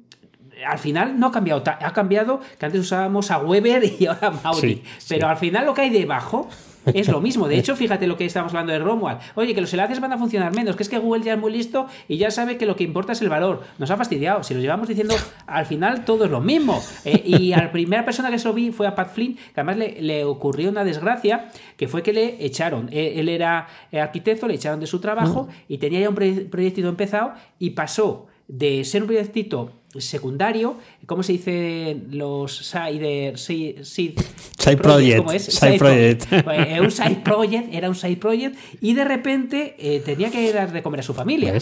[0.68, 4.84] al final no ha cambiado, ha cambiado que antes usábamos a Weber y ahora Mauri,
[5.08, 6.50] pero al final lo que hay debajo
[6.86, 7.48] es lo mismo.
[7.48, 9.20] De hecho, fíjate lo que estamos hablando de Romuald.
[9.36, 11.52] Oye, que los enlaces van a funcionar menos, que es que Google ya es muy
[11.52, 13.64] listo y ya sabe que lo que importa es el valor.
[13.78, 14.44] Nos ha fastidiado.
[14.44, 15.16] Si lo llevamos diciendo,
[15.48, 16.82] al final todo es lo mismo.
[17.06, 19.62] Eh, y a la primera persona que se lo vi fue a Pat Flynn, que
[19.62, 22.90] además le, ocurrió una desgracia, que fue que le echaron.
[22.92, 27.72] Él, era arquitecto, le echaron de su trabajo y tenía ya un proyectito empezado y
[27.72, 35.30] pasó de ser un proyectito secundario, ¿cómo se dice los side, side, side project?
[35.40, 36.26] Side, project.
[36.44, 40.72] Pues, un side project, era un side project y de repente eh, tenía que dar
[40.72, 41.58] de comer a su familia.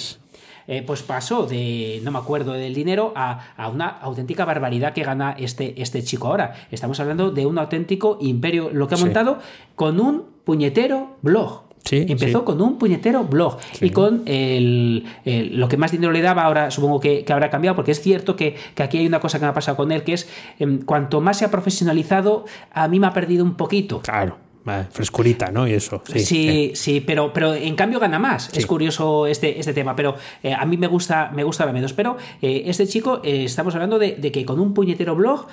[0.69, 5.03] Eh, pues pasó de, no me acuerdo del dinero, a, a, una auténtica barbaridad que
[5.03, 6.67] gana este, este chico ahora.
[6.71, 9.39] Estamos hablando de un auténtico imperio, lo que ha montado
[9.75, 11.66] con un puñetero blog.
[11.91, 16.71] Empezó con un puñetero blog y con el, lo que más dinero le daba, ahora
[16.71, 19.53] supongo que, habrá cambiado, porque es cierto que, aquí hay una cosa que me ha
[19.53, 20.29] pasado con él, que es
[20.59, 24.01] em, cuanto más se ha profesionalizado, a mí me ha perdido un poquito.
[24.01, 24.46] Claro
[24.91, 25.67] frescurita, ¿no?
[25.67, 26.01] Y eso.
[26.13, 28.49] Sí, sí, pero, pero en cambio gana más.
[28.53, 31.93] Es curioso este, este tema, pero eh, a mí me gusta, me gusta la menos.
[31.93, 35.47] Pero eh, este chico, eh, estamos hablando de, que con un puñetero blog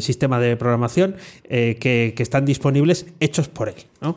[0.00, 1.14] sistema de programación
[1.48, 1.76] que,
[2.16, 4.16] que, están disponibles hechos por él, ¿no?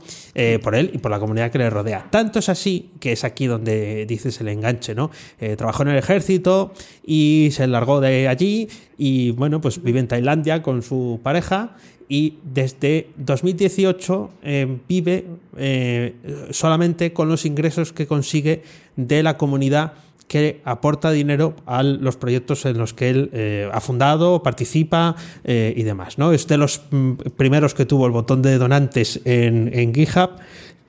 [0.63, 2.07] por él y por la comunidad que le rodea.
[2.23, 5.11] Tanto es así que es aquí donde dices el enganche, ¿no?
[5.57, 6.71] trabajó en el ejército
[7.05, 11.75] y se largó de allí y bueno, pues vive en Tailandia con su pareja
[12.07, 15.25] y desde 2018 eh, vive
[15.57, 16.15] eh,
[16.51, 18.63] solamente con los ingresos que consigue
[18.95, 19.93] de la comunidad
[20.27, 25.83] que aporta dinero a los proyectos en los que él eh, ha fundado, participa y
[25.83, 26.17] demás.
[26.17, 26.31] ¿no?
[26.31, 30.31] Es de los mm, primeros que tuvo el botón de donantes en GitHub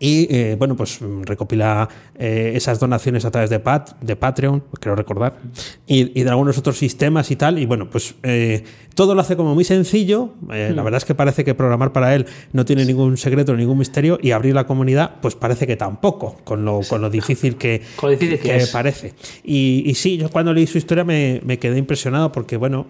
[0.04, 1.88] y eh, bueno, pues mm, recopila
[2.18, 5.38] eh, esas donaciones a través de, Pat, de Patreon, creo recordar,
[5.86, 7.58] y, de algunos otros sistemas y tal.
[7.58, 10.34] Y bueno, pues eh, todo lo hace como muy sencillo.
[10.46, 10.84] La hmm.
[10.84, 14.32] verdad es que parece que programar para él no tiene ningún secreto, ningún misterio, y
[14.32, 19.14] abrir la comunidad, pues parece que tampoco, con lo, con lo difícil que, que, parece.
[19.42, 22.86] Y, y, sí, yo cuando leí su historia me, me quedé impresionado porque, bueno,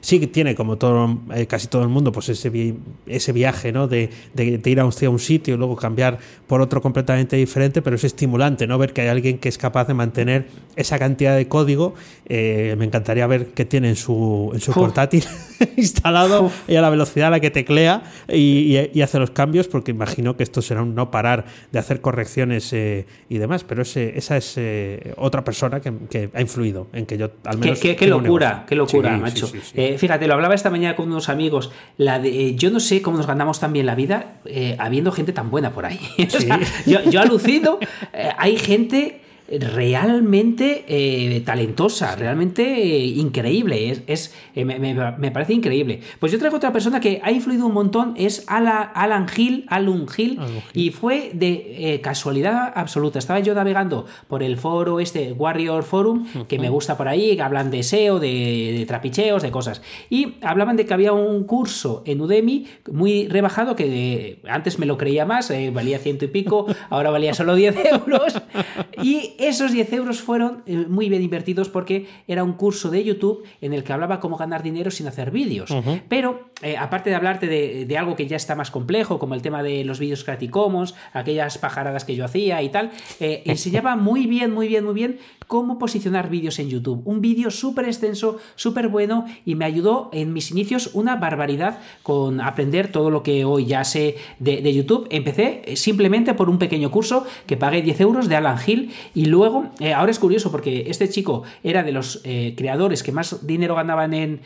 [0.00, 2.76] sí que tiene, como todo, casi todo el mundo, pues ese,
[3.08, 3.88] ese viaje, ¿no?
[3.88, 6.20] De, de, de ir a un, a un sitio y luego cambiar
[6.52, 8.76] por otro completamente diferente, pero es estimulante, ¿no?
[8.76, 11.94] Ver que hay alguien que es capaz de mantener esa cantidad de código.
[12.26, 15.24] Eh, me encantaría ver qué tiene en su, en su portátil
[15.78, 20.36] instalado y a la velocidad a la que teclea y, hace los cambios, porque imagino
[20.36, 24.36] que esto será un no parar de hacer correcciones eh, y demás, pero ese, esa
[24.36, 27.80] es eh, otra persona que, ha influido en que yo al menos...
[27.80, 29.46] Qué, locura, qué locura, macho.
[29.46, 33.26] fíjate, lo hablaba esta mañana con unos amigos, la de, yo no sé cómo nos
[33.26, 34.34] ganamos también la vida
[34.78, 35.98] habiendo gente tan buena por ahí.
[36.86, 37.78] yo, yo alucino,
[38.12, 39.21] eh, hay gente
[39.60, 44.02] realmente eh, talentosa, realmente eh, increíble.
[44.06, 46.00] Es, eh, me, parece increíble.
[46.18, 50.40] Pues yo traigo otra persona que ha influido un montón, es Alan Hill, Alan Hill,
[50.74, 53.18] y fue de casualidad absoluta.
[53.18, 57.42] Estaba yo navegando por el foro este Warrior Forum, que me gusta por ahí, que
[57.42, 59.82] hablan de SEO, de, trapicheos, de cosas.
[60.10, 64.96] Y hablaban de que había un curso en Udemy muy rebajado, que antes me lo
[64.98, 68.34] creía más, valía ciento y pico, ahora valía solo 10 euros.
[69.02, 73.42] Y esos 10 euros fueron eh, muy bien invertidos porque era un curso de YouTube
[73.60, 75.74] en el que hablaba cómo ganar dinero sin hacer vídeos.
[76.08, 79.62] Pero, eh, aparte de hablarte de, algo que ya está más complejo, como el tema
[79.62, 82.90] de los vídeos Creative Commons, aquellas pajaradas que yo hacía y tal,
[83.20, 87.02] eh, enseñaba muy bien, muy bien, muy bien cómo posicionar vídeos en YouTube.
[87.04, 92.40] Un vídeo súper extenso, súper bueno y me ayudó en mis inicios una barbaridad con
[92.40, 95.06] aprender todo lo que hoy ya sé de, YouTube.
[95.10, 99.70] Empecé simplemente por un pequeño curso que pagué 10 euros de Alan Hill y luego,
[99.80, 103.74] eh, ahora es curioso porque este chico era de los eh, creadores que más dinero
[103.74, 104.40] ganaban en,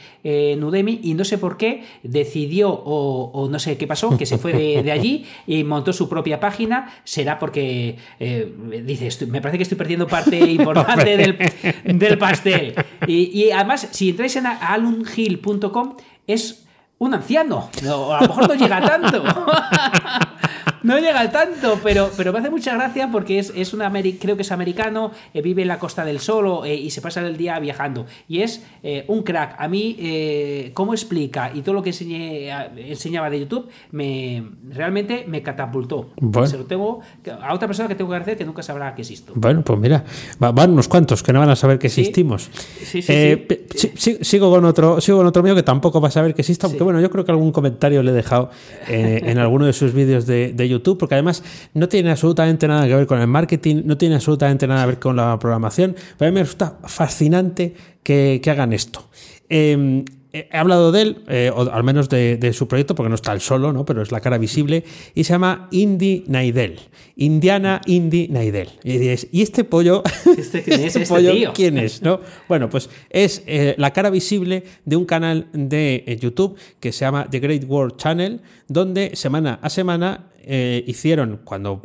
[0.63, 4.53] Udemy y no sé por qué decidió o, no sé qué pasó, que se fue
[4.53, 6.93] de, allí y montó su propia página.
[7.05, 8.53] Será porque eh,
[8.85, 12.75] dice, me parece que estoy perdiendo parte importante del, pastel.
[13.07, 16.65] Y, además, si entráis en alunhill.com, es
[16.99, 17.69] un anciano.
[17.83, 19.25] a lo mejor no llega tanto.
[20.87, 23.83] no llega tanto, pero, pero me hace mucha gracia porque es, es un
[24.21, 27.27] creo que es americano, eh, vive en la Costa del Sol eh, y se pasa
[27.27, 28.07] el día viajando.
[28.29, 29.57] Y es eh, un crack.
[29.59, 36.11] A mí, cómo explica y todo lo que enseñaba de YouTube, me realmente me catapultó.
[36.47, 37.01] Se lo tengo
[37.43, 39.33] a otra persona que tengo que agradecer que nunca sabrá que existo.
[39.35, 40.05] Bueno, pues mira,
[40.39, 42.49] van unos cuantos que no van a saber que existimos.
[42.85, 46.43] Sí, sí, sigo con otro, sigo con otro mío que tampoco va a saber que
[46.43, 48.51] exista, aunque bueno, yo creo que algún comentario le he dejado
[48.87, 51.43] en alguno de sus vídeos de, de YouTube YouTube, porque además
[51.75, 54.99] no tiene absolutamente nada que ver con el marketing, no tiene absolutamente nada que ver
[54.99, 59.09] con la programación, pero a mí me resulta fascinante que, hagan esto.
[59.49, 63.33] Em, he hablado de él, eh, o al menos de, su proyecto, porque no está
[63.33, 63.85] él solo, ¿no?
[63.85, 66.79] pero es la cara visible, y se llama Indy Naidel.
[67.17, 68.69] Indiana Indy Naidel.
[68.85, 70.03] Y, este pollo,
[70.37, 72.03] ¿Este, este, este quién es?
[72.03, 72.21] ¿no?
[72.49, 77.05] Bueno, pues es eh, la cara visible de un canal de eh, YouTube que se
[77.05, 81.83] llama The Great World Channel, donde semana a semana eh, hicieron, cuando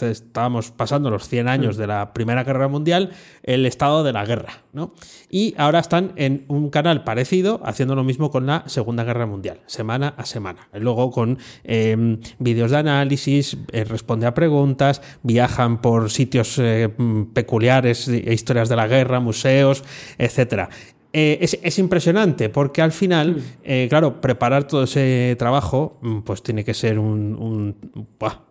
[0.00, 1.80] estábamos pasando los 100 años mm.
[1.80, 3.10] de la Primera Guerra Mundial,
[3.42, 4.64] el estado de la guerra.
[4.72, 4.94] ¿no?
[5.28, 9.60] Y ahora están en un canal parecido, haciendo lo mismo con la Segunda Guerra Mundial,
[9.66, 10.68] semana a semana.
[10.72, 16.88] Luego con em, vídeos de análisis, eh, responde a preguntas, viajan por sitios eh,
[17.34, 19.84] peculiares, historias de la guerra, museos,
[20.16, 20.70] etcétera.
[21.18, 23.42] Eh, es, impresionante porque al final, mm.
[23.64, 27.74] eh, claro, preparar todo ese trabajo, mm, pues tiene que ser un,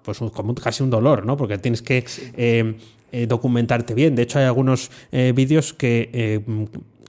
[0.01, 1.37] pues como casi un dolor, ¿no?
[1.37, 2.03] Porque tienes que
[2.35, 2.75] eh,
[3.27, 4.15] documentarte bien.
[4.15, 6.41] De hecho, hay algunos vídeos que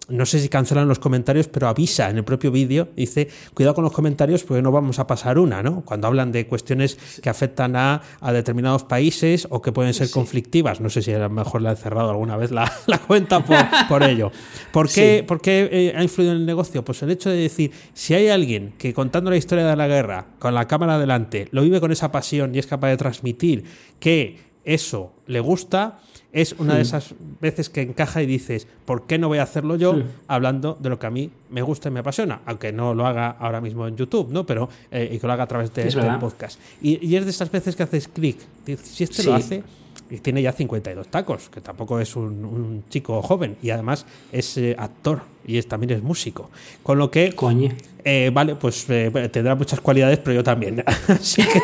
[0.09, 3.85] no sé si cancelan los comentarios, pero avisa en el propio vídeo, dice, cuidado con
[3.85, 5.85] los comentarios porque no vamos a pasar una, ¿no?
[5.85, 8.03] Cuando hablan de cuestiones que afectan a,
[8.33, 10.81] determinados países o que pueden ser conflictivas.
[10.81, 12.71] No sé si a lo mejor le han cerrado alguna vez la,
[13.07, 13.43] cuenta
[13.89, 14.31] por, ello.
[14.73, 16.85] ¿Por qué, eh, ha influido en el negocio?
[16.85, 20.27] Pues el hecho de decir, si hay alguien que contando la historia de la guerra,
[20.39, 23.65] con la cámara delante, lo vive con esa pasión y es capaz de transmitir
[23.99, 25.99] que eso le gusta,
[26.37, 29.77] es una de esas veces que encaja y dices, ¿por qué no voy a hacerlo
[29.77, 32.43] yo hablando de lo que a mí me gusta y me apasiona?
[32.45, 34.45] Aunque no lo haga ahora mismo en YouTube, ¿no?
[34.45, 36.61] Pero eh, y que lo haga a través de, este podcast.
[36.83, 38.37] Y, es de esas veces que haces clic.
[38.83, 39.65] Si este lo hace,
[40.11, 44.77] y tiene ya 52 tacos, que tampoco es un, chico joven, y además es eh,
[44.79, 46.51] actor y es, también es músico.
[46.83, 47.33] Con lo que.
[47.33, 47.71] Coño.
[48.09, 50.85] Eh, vale, pues eh, tendrá muchas cualidades, pero yo también.
[51.09, 51.61] así que,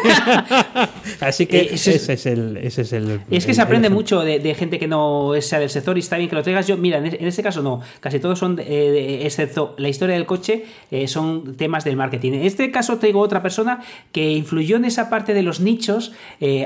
[1.24, 3.20] así que eh, ese, es, el, ese es el.
[3.30, 6.28] Es que se aprende mucho de, gente que no sea del sector y está bien
[6.28, 6.66] que lo traigas.
[6.66, 10.64] Yo, mira, en, este caso no, casi todos son, excepto la historia del coche,
[11.06, 12.32] son temas del marketing.
[12.32, 13.78] En este caso traigo otra persona
[14.10, 16.10] que influyó en esa parte de los nichos,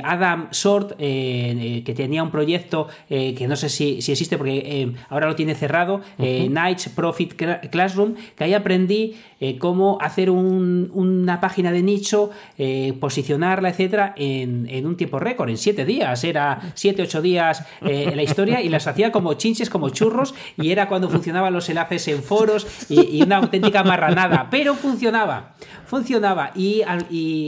[0.05, 5.55] Adam Short, que tenía un proyecto que no sé si, existe porque ahora lo tiene
[5.55, 9.15] cerrado, Nights Profit Classroom, que ahí aprendí
[9.59, 15.85] cómo hacer una página de nicho, eh, posicionarla, etcétera, en, un tiempo récord, en siete
[15.85, 16.25] días.
[16.25, 20.71] Era siete, ocho días eh, la historia y las hacía como chinches, como churros, y
[20.71, 25.55] era cuando funcionaban los enlaces en foros y, una auténtica marranada, pero funcionaba.
[25.87, 26.83] Funcionaba y,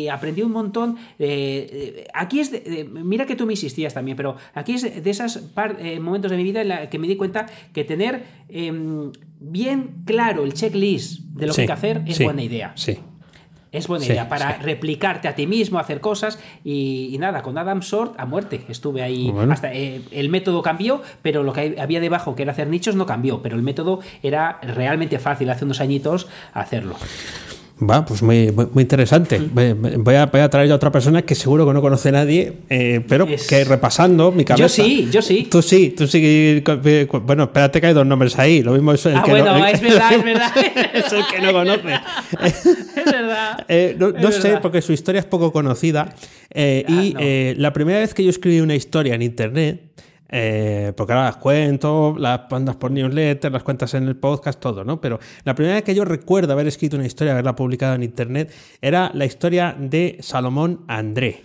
[0.08, 0.96] aprendí un montón.
[2.14, 2.52] aquí es,
[2.92, 5.40] mira que tú me insistías también, pero aquí es de esos
[5.78, 10.02] eh, momentos de mi vida en la que me di cuenta que tener em, bien
[10.04, 12.72] claro el checklist de lo que hay que hacer es buena idea.
[12.74, 12.98] Sí.
[13.70, 18.18] Es buena idea para replicarte a ti mismo, hacer cosas y, nada, con Adam Short
[18.18, 18.62] a muerte.
[18.68, 22.68] Estuve ahí hasta eh, el método cambió, pero lo que había debajo, que era hacer
[22.68, 23.42] nichos, no cambió.
[23.42, 26.96] Pero el método era realmente fácil hace unos añitos hacerlo.
[27.80, 29.38] Va, pues muy, muy, interesante.
[29.38, 32.54] Voy a, voy a, traer a otra persona que seguro que no conoce a nadie,
[32.68, 34.64] eh, pero que repasando mi cabeza.
[34.64, 35.46] Yo sí, yo sí.
[35.48, 36.62] Tú sí, tú sí.
[37.22, 38.62] Bueno, espérate que hay dos nombres ahí.
[38.62, 40.52] Lo mismo es el ah, que bueno, es verdad, es verdad.
[40.92, 41.94] es el que no conoce.
[42.42, 43.64] es verdad.
[43.68, 46.14] Eh, no, sé, porque su historia es poco conocida.
[46.50, 49.87] Eh, ah, y la primera vez que yo escribí una historia en internet,
[50.30, 54.84] eh, porque ahora las cuento, las mandas por newsletter, las cuentas en el podcast, todo,
[54.84, 55.00] ¿no?
[55.00, 58.52] Pero la primera vez que yo recuerdo haber escrito una historia, haberla publicado en internet,
[58.82, 61.42] era la historia de Salomón André,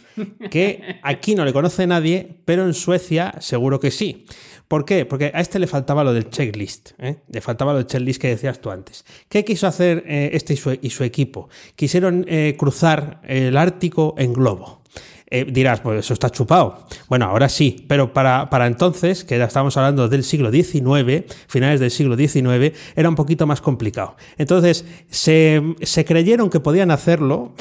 [0.50, 4.26] que aquí no le conoce nadie, pero en Suecia seguro que sí.
[4.68, 5.06] ¿Por qué?
[5.06, 7.18] Porque a este le faltaba lo del checklist, ¿eh?
[7.30, 9.06] le faltaba lo del checklist que decías tú antes.
[9.30, 11.48] ¿Qué quiso hacer eh, este y su, y su, equipo?
[11.76, 12.26] Quisieron
[12.58, 14.83] cruzar el Ártico en globo.
[15.36, 16.86] Eh, dirás, pues eso está chupado.
[17.10, 21.80] Bueno, ahora sí, pero para, para entonces, que ya estábamos hablando del siglo XIX, finales
[21.80, 24.16] del siglo XIX, era un poquito más complicado.
[24.38, 27.56] Entonces, se, se creyeron que podían hacerlo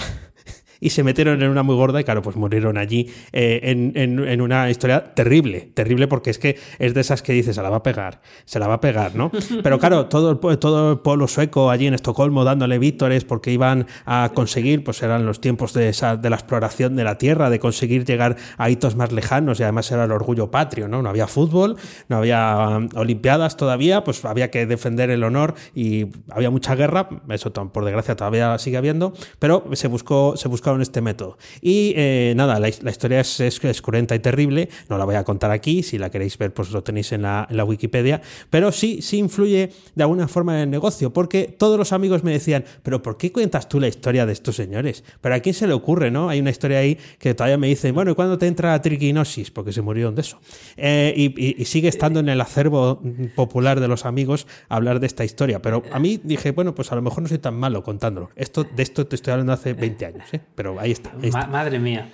[0.83, 4.69] y se metieron en una muy gorda y claro, pues murieron allí eh, en, una
[4.69, 7.83] historia terrible, terrible porque es que es de esas que dices, se la va a
[7.85, 9.31] pegar, se la va a pegar, ¿no?
[9.63, 13.87] Pero claro, todo el, todo el pueblo sueco allí en Estocolmo dándole víctores porque iban
[14.07, 17.61] a conseguir, pues eran los tiempos de, esa, de la exploración de la tierra, de
[17.61, 21.01] conseguir llegar a hitos más lejanos y además era el orgullo patrio, ¿no?
[21.01, 21.77] No había fútbol,
[22.09, 27.09] no había um, olimpiadas todavía, pues había que defender el honor y había mucha guerra,
[27.29, 31.39] eso por desgracia todavía sigue habiendo, pero se buscó, se buscó en este método.
[31.61, 35.51] Y eh, nada, la, historia es, es, cruenta y terrible, no la voy a contar
[35.51, 38.21] aquí, si la queréis ver pues lo tenéis en la, Wikipedia,
[38.51, 42.33] pero sí, sí influye de alguna forma en el negocio, porque todos los amigos me
[42.33, 45.05] decían, pero ¿por qué cuentas tú la historia de estos señores?
[45.21, 46.29] ¿Pero a quién se le ocurre, no?
[46.29, 49.51] Hay una historia ahí que todavía me dicen, bueno, ¿y cuándo te entra la triquinosis?
[49.51, 50.41] Porque se murieron de eso.
[50.77, 53.01] Eh, y, sigue estando en el acervo
[53.35, 56.97] popular de los amigos hablar de esta historia, pero a mí dije, bueno, pues a
[56.97, 58.31] lo mejor no soy tan malo contándolo.
[58.37, 60.41] Esto, de esto te estoy hablando hace 20 años, ¿eh?
[60.79, 61.13] Ahí está.
[61.49, 62.09] madre mía.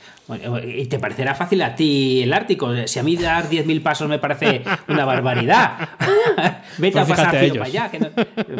[0.64, 2.70] ¿Y te parecerá fácil a ti el Ártico?
[2.86, 5.88] Si a mí dar 10.000 pasos me parece una barbaridad.
[6.78, 7.90] Vete a pasar para allá.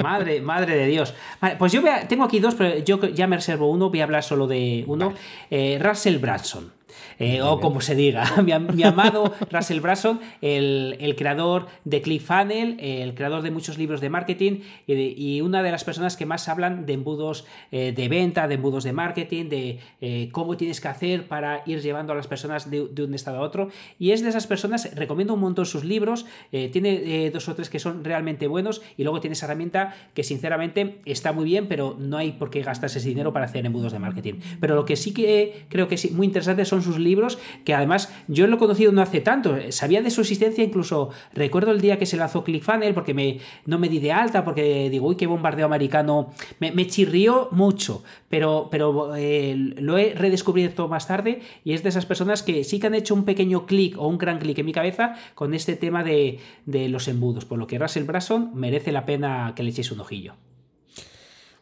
[0.03, 1.14] Madre, madre de Dios.
[1.59, 3.91] pues yo tengo aquí dos, pero yo ya me reservo uno.
[3.91, 5.12] Voy a hablar solo de uno.
[5.51, 6.78] Eh, Russell Branson.
[7.18, 13.43] Eh, o como se diga, mi, amado Russell Brunson, el, creador de ClickFunnels, el creador
[13.43, 17.47] de muchos libros de marketing y, una de las personas que más hablan de embudos
[17.70, 21.80] eh, de venta, de embudos de marketing, de eh, cómo tienes que hacer para ir
[21.80, 23.68] llevando a las personas de, un estado a otro.
[23.99, 27.78] Y es de esas personas, recomiendo un montón sus libros, tiene dos o tres que
[27.78, 32.16] son realmente buenos y luego tiene esa herramienta que sinceramente está muy bien, pero no
[32.16, 34.34] hay por qué gastarse ese dinero para hacer embudos de marketing.
[34.61, 38.12] Pero lo que sí que creo que es muy interesante son sus libros, que además
[38.29, 41.99] yo lo he conocido no hace tanto, sabía de su existencia, incluso recuerdo el día
[41.99, 45.26] que se lanzó ClickFunnels, porque me, no me di de alta, porque digo, uy, qué
[45.26, 51.83] bombardeo americano, me, chirrió mucho, pero, pero eh, lo he redescubierto más tarde y es
[51.83, 54.59] de esas personas que sí que han hecho un pequeño clic o un gran clic
[54.59, 58.53] en mi cabeza con este tema de, de los embudos, por lo que Russell Brunson
[58.55, 60.35] merece la pena que le echéis un ojillo.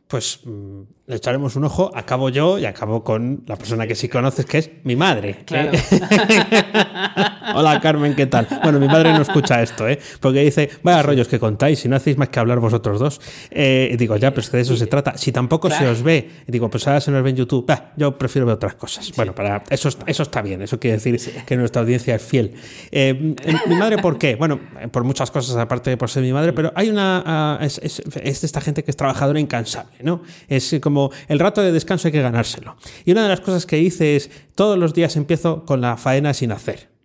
[0.08, 1.90] Pues mm, le echaremos un ojo.
[1.94, 5.44] Acabo yo y acabo con la persona que sí conoces, que es mi madre.
[5.44, 5.70] Claro.
[7.54, 8.48] Hola Carmen, ¿qué tal?
[8.62, 10.00] Bueno, mi madre no escucha esto, ¿eh?
[10.20, 13.20] Porque dice, vaya rollos que contáis, si no hacéis más que hablar vosotros dos.
[13.50, 15.16] Eh, digo, ya, pero es que de eso se trata.
[15.16, 18.18] Si tampoco se os ve, y digo, pues ahora se nos ve en YouTube, yo
[18.18, 19.12] prefiero ver otras cosas.
[19.14, 22.54] Bueno, para eso, eso está bien, eso quiere decir que nuestra audiencia es fiel.
[22.90, 23.36] Eh,
[23.68, 24.34] mi madre, ¿por qué?
[24.34, 24.58] Bueno,
[24.90, 27.22] por muchas cosas, aparte de por ser mi madre, pero hay una...
[27.24, 29.96] Ah, es, es, es esta gente que es trabajadora incansable.
[30.02, 30.22] ¿no?
[30.48, 30.95] Es como
[31.28, 32.76] el rato de descanso hay que ganárselo.
[33.04, 36.34] Y una de las cosas que hice es, todos los días empiezo con la faena
[36.34, 36.96] sin hacer.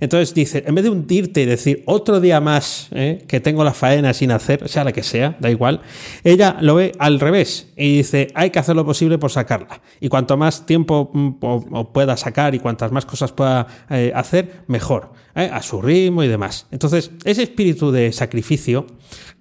[0.00, 3.24] Entonces dice, en vez de hundirte y decir otro día más ¿eh?
[3.26, 5.80] que tengo la faena sin hacer, sea la que sea, da igual,
[6.24, 9.80] ella lo ve al revés y dice, hay que hacer lo posible por sacarla.
[10.00, 15.12] Y cuanto más tiempo mm, pueda sacar y cuantas más cosas pueda eh, hacer, mejor,
[15.34, 15.48] ¿eh?
[15.50, 16.66] a su ritmo y demás.
[16.70, 18.86] Entonces, ese espíritu de sacrificio,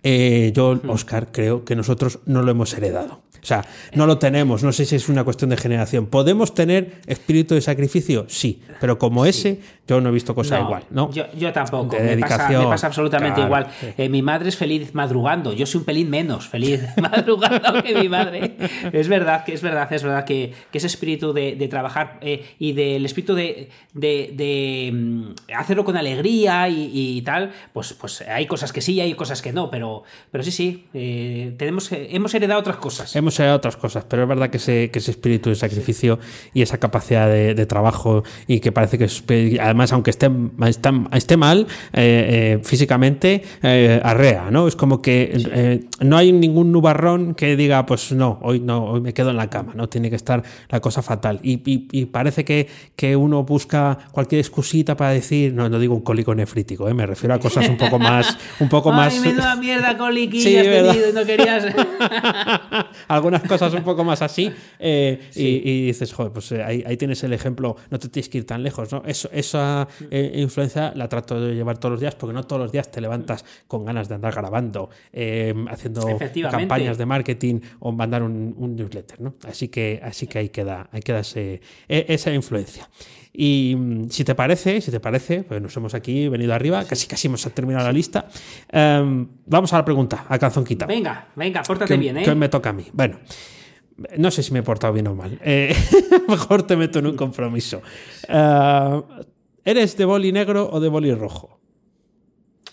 [0.04, 3.24] yo, Oscar, creo que nosotros no lo hemos heredado.
[3.46, 6.08] O sea, no lo tenemos, no sé si es una cuestión de generación.
[6.08, 8.26] ¿Podemos tener espíritu de sacrificio?
[8.28, 10.84] Sí, pero como ese, yo no he visto cosa igual.
[10.89, 11.12] ¿no?
[11.12, 13.68] Yo, tampoco, me, pasa, absolutamente igual.
[14.00, 18.10] Eh, mi madre es feliz madrugando, yo soy un pelín menos feliz madrugando que mi
[18.10, 18.56] madre.
[18.91, 23.06] Es verdad, que es verdad, es verdad que, ese espíritu de, trabajar eh, y del
[23.06, 23.70] espíritu de,
[24.91, 29.43] mm, hacerlo con alegría y, tal, pues, pues hay cosas que sí y hay cosas
[29.43, 33.16] que no, pero, pero sí, sí, eh, tenemos, hemos heredado otras cosas.
[33.16, 36.20] Hemos heredado otras cosas, pero es verdad que ese, que ese espíritu de sacrificio
[36.54, 39.24] y esa capacidad de, trabajo y que parece que es,
[39.60, 40.30] además, aunque esté,
[41.14, 44.68] esté, mal eh, eh, físicamente, eh, arrea, ¿no?
[44.68, 49.14] Es como que no hay ningún nubarrón que diga, pues no, hoy no, hoy me
[49.14, 49.90] quedo en la cama, ¿no?
[49.90, 51.40] Tiene que estar la cosa fatal.
[51.42, 56.36] Y, parece que, que, uno busca cualquier excusita para decir, no, no digo un cólico
[56.36, 58.38] nefrítico, me refiero a cosas un poco más.
[58.60, 60.64] Un poco Ay, más menuda mierda coliquilla
[61.10, 61.66] y no querías.
[63.26, 64.51] Algunas cosas un poco más así.
[64.80, 68.61] y, dices, joder, pues ahí, ahí, tienes el ejemplo, no te tienes que ir tan
[68.63, 69.01] lejos, ¿no?
[69.05, 72.71] Eso, eso eh, influencia la trato de llevar todos los días porque no todos los
[72.71, 74.89] días te levantas con ganas de andar grabando,
[75.69, 76.05] haciendo
[76.51, 79.21] campañas de marketing o mandar un, newsletter.
[79.21, 79.36] ¿no?
[79.47, 82.88] Así, que, así que ahí queda, ahí queda e, esa influencia.
[83.38, 87.08] Y mm, si te parece, si te parece, pues nos hemos aquí venido arriba, casi
[87.08, 88.28] casi hemos terminado la lista.
[88.70, 90.88] Em, vamos a la pregunta, a calzón quitado.
[90.88, 92.24] Venga, venga, pórtate bien, ¿eh?
[92.24, 92.86] Que me toca a mí.
[92.94, 93.20] Bueno.
[94.18, 95.40] No sé si me he portado bien o mal.
[95.42, 95.74] Eh,
[96.28, 97.82] mejor te meto en un compromiso.
[98.28, 99.02] Uh,
[99.64, 101.62] ¿Eres de boli negro o de boli rojo?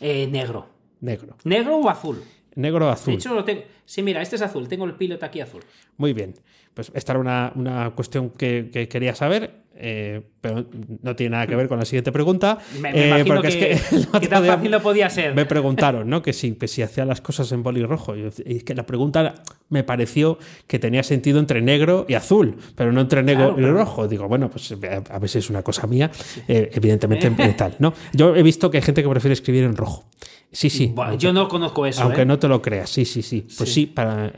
[0.01, 0.69] Eh, negro.
[1.01, 1.37] Negro.
[1.45, 2.23] ¿Negro o azul?
[2.57, 3.13] Negro o azul.
[3.13, 3.63] De hecho, lo tengo.
[3.85, 4.69] Sí, mira, este es azul.
[4.69, 5.63] Tengo el piloto aquí azul.
[5.97, 6.35] Muy bien.
[6.75, 9.63] Pues esta era una, una cuestión que, que, quería saber.
[9.85, 10.67] Eh, pero
[11.03, 12.59] no tiene nada que ver con la siguiente pregunta.
[12.81, 15.35] Me, eh, porque que, es que, tan fácil no podía ser.
[15.35, 16.23] Me preguntaron, ¿no?
[16.23, 18.15] Que si, que si hacía las cosas en boli rojo.
[18.15, 22.93] Y es que la pregunta me pareció que tenía sentido entre negro y azul, pero
[22.93, 24.07] no entre negro y rojo.
[24.07, 24.73] Digo, bueno, pues
[25.11, 26.11] a veces es una cosa mía,
[26.47, 27.95] eh, evidentemente tal, ¿no?
[28.13, 30.05] Yo he visto que hay gente que prefiere escribir en rojo.
[30.53, 30.95] Sí, sí.
[31.19, 32.03] yo no conozco eso.
[32.03, 33.47] Aunque no te lo creas, sí, sí, sí.
[33.57, 34.31] Pues sí, para,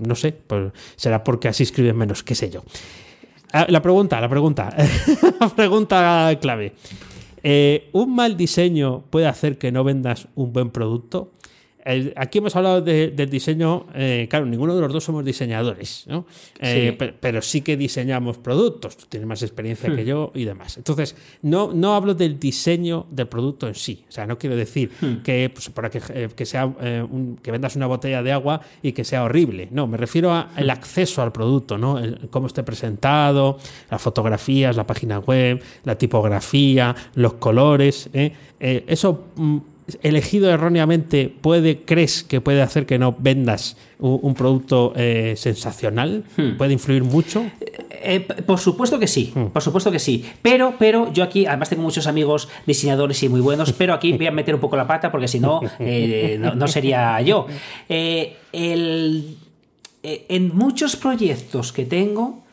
[0.00, 2.62] no sé, pues será porque así escriben menos, qué sé yo.
[3.52, 4.74] Ah, la pregunta, la pregunta.
[5.40, 6.74] la pregunta clave.
[7.42, 11.32] Eh, ¿Un mal diseño puede hacer que no vendas un buen producto?
[12.16, 16.26] Aquí hemos hablado del diseño, eh, claro, ninguno de los dos somos diseñadores, ¿no?
[16.60, 20.06] Eh, pero, sí que diseñamos productos, tú tienes más experiencia que hmm.
[20.06, 20.76] yo y demás.
[20.76, 24.90] Entonces, no, no hablo del diseño del producto en sí, o sea, no quiero decir
[25.00, 25.22] hmm.
[25.22, 26.70] que, pues, para que, eh, que sea,
[27.42, 30.70] que vendas una botella de agua y que sea horrible, no, me refiero al hmm.
[30.70, 31.98] acceso al producto, ¿no?
[32.30, 33.58] cómo esté presentado,
[33.90, 38.10] las fotografías, la página web, la tipografía, los colores,
[38.60, 39.58] eso mm,
[40.02, 46.24] elegido erróneamente puede, crees que puede hacer que no vendas un, producto eh, sensacional?
[46.36, 46.56] Hmm.
[46.56, 47.44] ¿Puede influir mucho?
[47.90, 49.46] Eh, por supuesto que sí, hmm.
[49.46, 50.24] por supuesto que sí.
[50.42, 54.26] Pero, pero yo aquí, además tengo muchos amigos diseñadores y muy buenos, pero aquí voy
[54.26, 57.46] a meter un poco la pata porque si no, eh, no, sería yo.
[57.88, 58.36] Eh,
[60.02, 62.44] en muchos proyectos que tengo,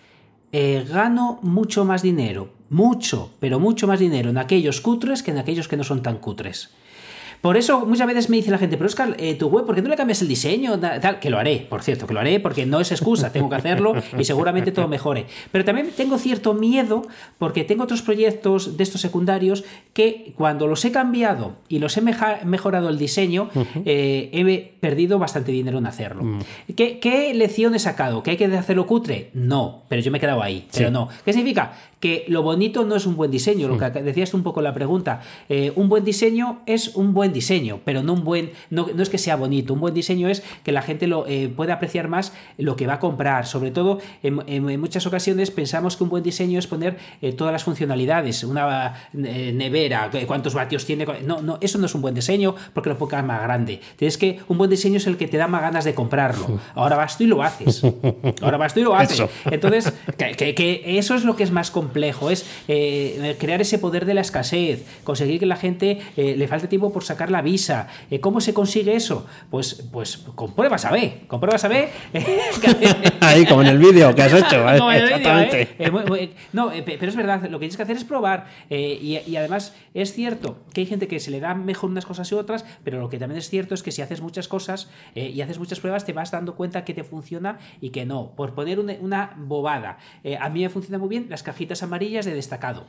[0.52, 5.68] gano mucho más dinero, mucho, pero mucho más dinero en aquellos cutres que en aquellos
[5.68, 6.72] que no son tan cutres.
[7.46, 9.84] Por eso muchas veces me dice la gente, pero Oscar, eh, tu web, ¿por qué
[9.84, 10.80] no le cambias el diseño?
[10.80, 13.56] Tal, que lo haré, por cierto, que lo haré porque no es excusa, tengo que
[13.56, 15.28] hacerlo y seguramente todo mejore.
[15.52, 17.04] Pero también tengo cierto miedo
[17.38, 22.02] porque tengo otros proyectos de estos secundarios que cuando los he cambiado y los he
[22.02, 23.52] mejorado el diseño,
[23.86, 26.24] eh, he perdido bastante dinero en hacerlo.
[26.24, 26.40] Mm.
[26.76, 28.24] ¿Qué, lección he sacado?
[28.24, 29.30] ¿Que hay que hacerlo cutre?
[29.36, 30.68] No, pero yo me he quedado ahí.
[30.74, 31.10] Pero no.
[31.24, 31.74] ¿Qué significa?
[32.06, 34.76] Que lo bonito no es un buen diseño, lo que decías tú un poco la
[34.76, 35.22] pregunta.
[35.50, 39.18] Eh, un buen diseño es un buen diseño, pero no un buen, no, es que
[39.18, 42.76] sea bonito, un buen diseño es que la gente lo eh, pueda apreciar más lo
[42.76, 43.48] que va a comprar.
[43.48, 47.64] Sobre todo, en, muchas ocasiones pensamos que un buen diseño es poner eh, todas las
[47.64, 51.08] funcionalidades, una eh, nevera, cuántos vatios tiene.
[51.26, 53.82] No, no, eso no es un buen diseño porque lo pongas más grande.
[53.96, 56.60] Tienes que un buen diseño es el que te da más ganas de comprarlo.
[56.76, 57.82] Ahora vas tú y lo haces.
[58.42, 59.24] Ahora vas tú y lo haces.
[59.46, 62.46] Entonces, que, eso es lo que es más complejo, es
[63.40, 67.32] crear ese poder de la escasez, conseguir que la gente le falte tiempo por sacar
[67.32, 67.88] la visa.
[68.12, 69.26] Eh, ¿Cómo se consigue eso?
[69.50, 71.22] Pues, pues con pruebas a B.
[71.28, 71.88] Con pruebas a B.
[73.22, 74.66] Ahí, como en el vídeo que has hecho.
[76.54, 78.48] no, pero es verdad, lo que tienes que hacer es probar.
[78.70, 82.32] Eh, y, además es cierto que hay gente que se le da mejor unas cosas
[82.32, 85.30] y otras, pero lo que también es cierto es que si haces muchas cosas eh,
[85.30, 88.32] y haces muchas pruebas, te vas dando cuenta que te funciona y que no.
[88.36, 89.98] Por poner una, bobada.
[90.40, 92.86] a mí me funciona muy bien las cajitas amarillas de destacado.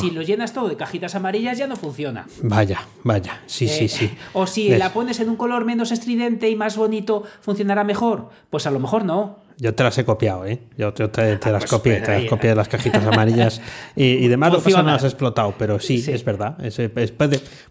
[0.00, 0.12] Si ah.
[0.12, 2.26] lo llenas todo de cajitas amarillas, ya no funciona.
[2.42, 3.40] Vaya, vaya.
[3.46, 4.10] Sí, sí, sí.
[4.32, 8.30] O si la pones en un color menos estridente y más bonito, ¿funcionará mejor?
[8.50, 9.38] Pues a lo mejor no.
[9.60, 10.58] Yo te las he copiado, ¿eh?
[10.78, 13.60] Yo te, te, ah, las pues copié, te las copié de las cajitas amarillas
[13.94, 14.52] y, demás.
[14.52, 16.56] Lo no las has explotado, pero sí, es verdad.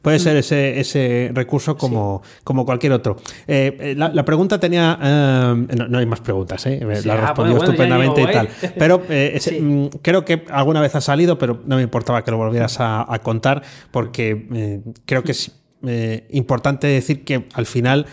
[0.02, 3.18] puede, ser ese, ese recurso como, como cualquier otro.
[3.48, 4.98] Eh, eh, la, pregunta tenía.
[5.00, 6.80] no, hay más preguntas, ¿eh?
[7.06, 8.50] La ah, respondió estupendamente y tal.
[8.78, 12.80] Pero mm, creo que alguna vez ha salido, pero no me importaba que lo volvieras
[12.80, 18.06] a, a contar, porque creo que es eh, importante decir que al final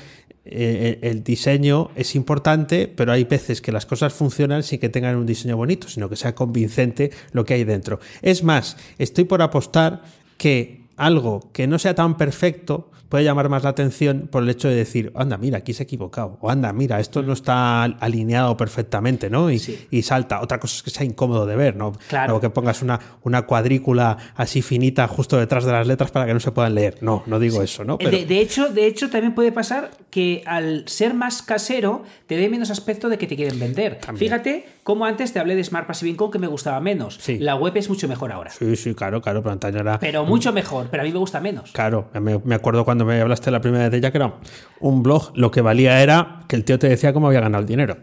[0.49, 5.17] eh, el diseño es importante, pero hay veces que las cosas funcionan sin que tengan
[5.17, 7.99] un diseño bonito, sino que sea convincente lo que hay dentro.
[8.23, 10.03] Es más, estoy por apostar
[10.39, 14.69] que algo que no sea tan perfecto puede llamar más la atención por el hecho
[14.69, 18.57] de decir, anda, mira, aquí se ha equivocado, o anda, mira, esto no está alineado
[18.57, 19.51] perfectamente, ¿no?
[19.51, 20.41] Y, y salta.
[20.41, 21.93] Otra cosa es que sea incómodo de ver, ¿no?
[22.09, 22.37] Claro.
[22.37, 26.35] O que pongas una, una cuadrícula así finita justo detrás de las letras para que
[26.35, 26.99] no se puedan leer.
[27.01, 27.97] No, no digo eso, ¿no?
[27.97, 32.71] De, hecho, de hecho, también puede pasar que al ser más casero te dé menos
[32.71, 33.99] aspecto de que te quieren vender.
[34.17, 37.21] Fíjate cómo antes te hablé de Smart Passive Income que me gustaba menos.
[37.39, 38.51] La web es mucho mejor ahora.
[38.51, 39.99] Sí, sí, claro, claro, pero antaño era...
[39.99, 41.73] Pero mucho mejor, pero a mí me gusta menos.
[41.73, 44.35] Claro, me, me acuerdo cuando me hablaste la primera vez de ella, que era
[44.81, 47.69] un blog, lo que valía era que el tío te decía cómo había ganado el
[47.69, 47.97] dinero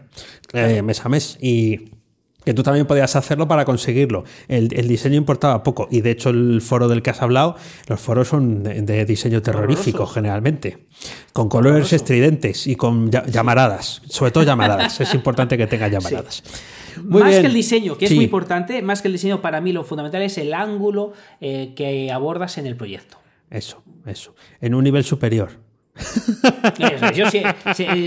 [0.52, 1.90] eh, mes a mes y
[2.44, 4.24] que tú también podías hacerlo para conseguirlo.
[4.48, 7.56] El, diseño importaba poco y de hecho el foro del que has hablado,
[7.88, 10.86] los foros son de, diseño terrorífico generalmente,
[11.32, 15.00] con colores estridentes y con llamaradas, sobre todo llamaradas.
[15.00, 16.42] es importante que tenga llamaradas.
[17.02, 19.84] Más que el diseño, que es muy importante, más que el diseño, para mí lo
[19.84, 23.18] fundamental es el ángulo eh, que abordas en el proyecto.
[23.50, 24.34] Eso, eso.
[24.60, 25.50] En un nivel superior.
[27.14, 27.26] yo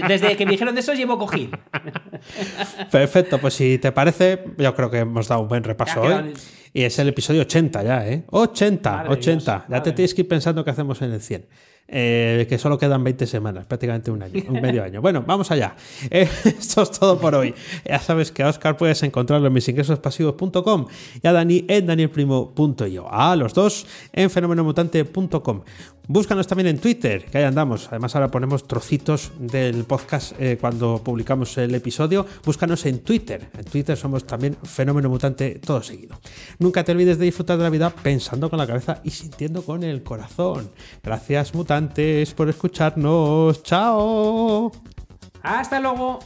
[0.07, 1.57] desde que me dijeron de eso llevo cogido.
[2.91, 6.33] Perfecto, pues si te parece, yo creo que hemos dado un buen repaso hoy.
[6.73, 8.23] Y es el episodio 80 ya, ¿eh?
[8.29, 9.65] 80, 80.
[9.69, 11.45] ya te tienes que ir pensando qué hacemos en el 100.
[11.89, 15.01] Eh, que solo quedan 20 semanas, prácticamente un año, un medio año.
[15.01, 15.75] Bueno, vamos allá.
[16.09, 17.55] Eh, esto es todo por hoy.
[17.85, 20.87] Ya sabes que a Oscar puedes encontrarlo en misingresospasivos.com
[21.21, 23.07] y a Dani en danielprimo.io.
[23.09, 25.61] A los dos en fenomenomutante.com.
[26.09, 27.87] Búscanos también en Twitter, que ahí andamos.
[27.89, 32.25] Además, ahora ponemos trocitos del podcast eh, cuando publicamos el episodio.
[32.45, 33.49] Búscanos en Twitter.
[33.57, 36.19] En Twitter somos también Fenómeno Mutante todo seguido.
[36.59, 39.83] Nunca te olvides de disfrutar de la vida pensando con la cabeza y sintiendo con
[39.83, 40.69] el corazón.
[41.03, 43.61] Gracias, mutantes, por escucharnos.
[43.63, 44.71] ¡Chao!
[45.43, 46.19] Hasta luego.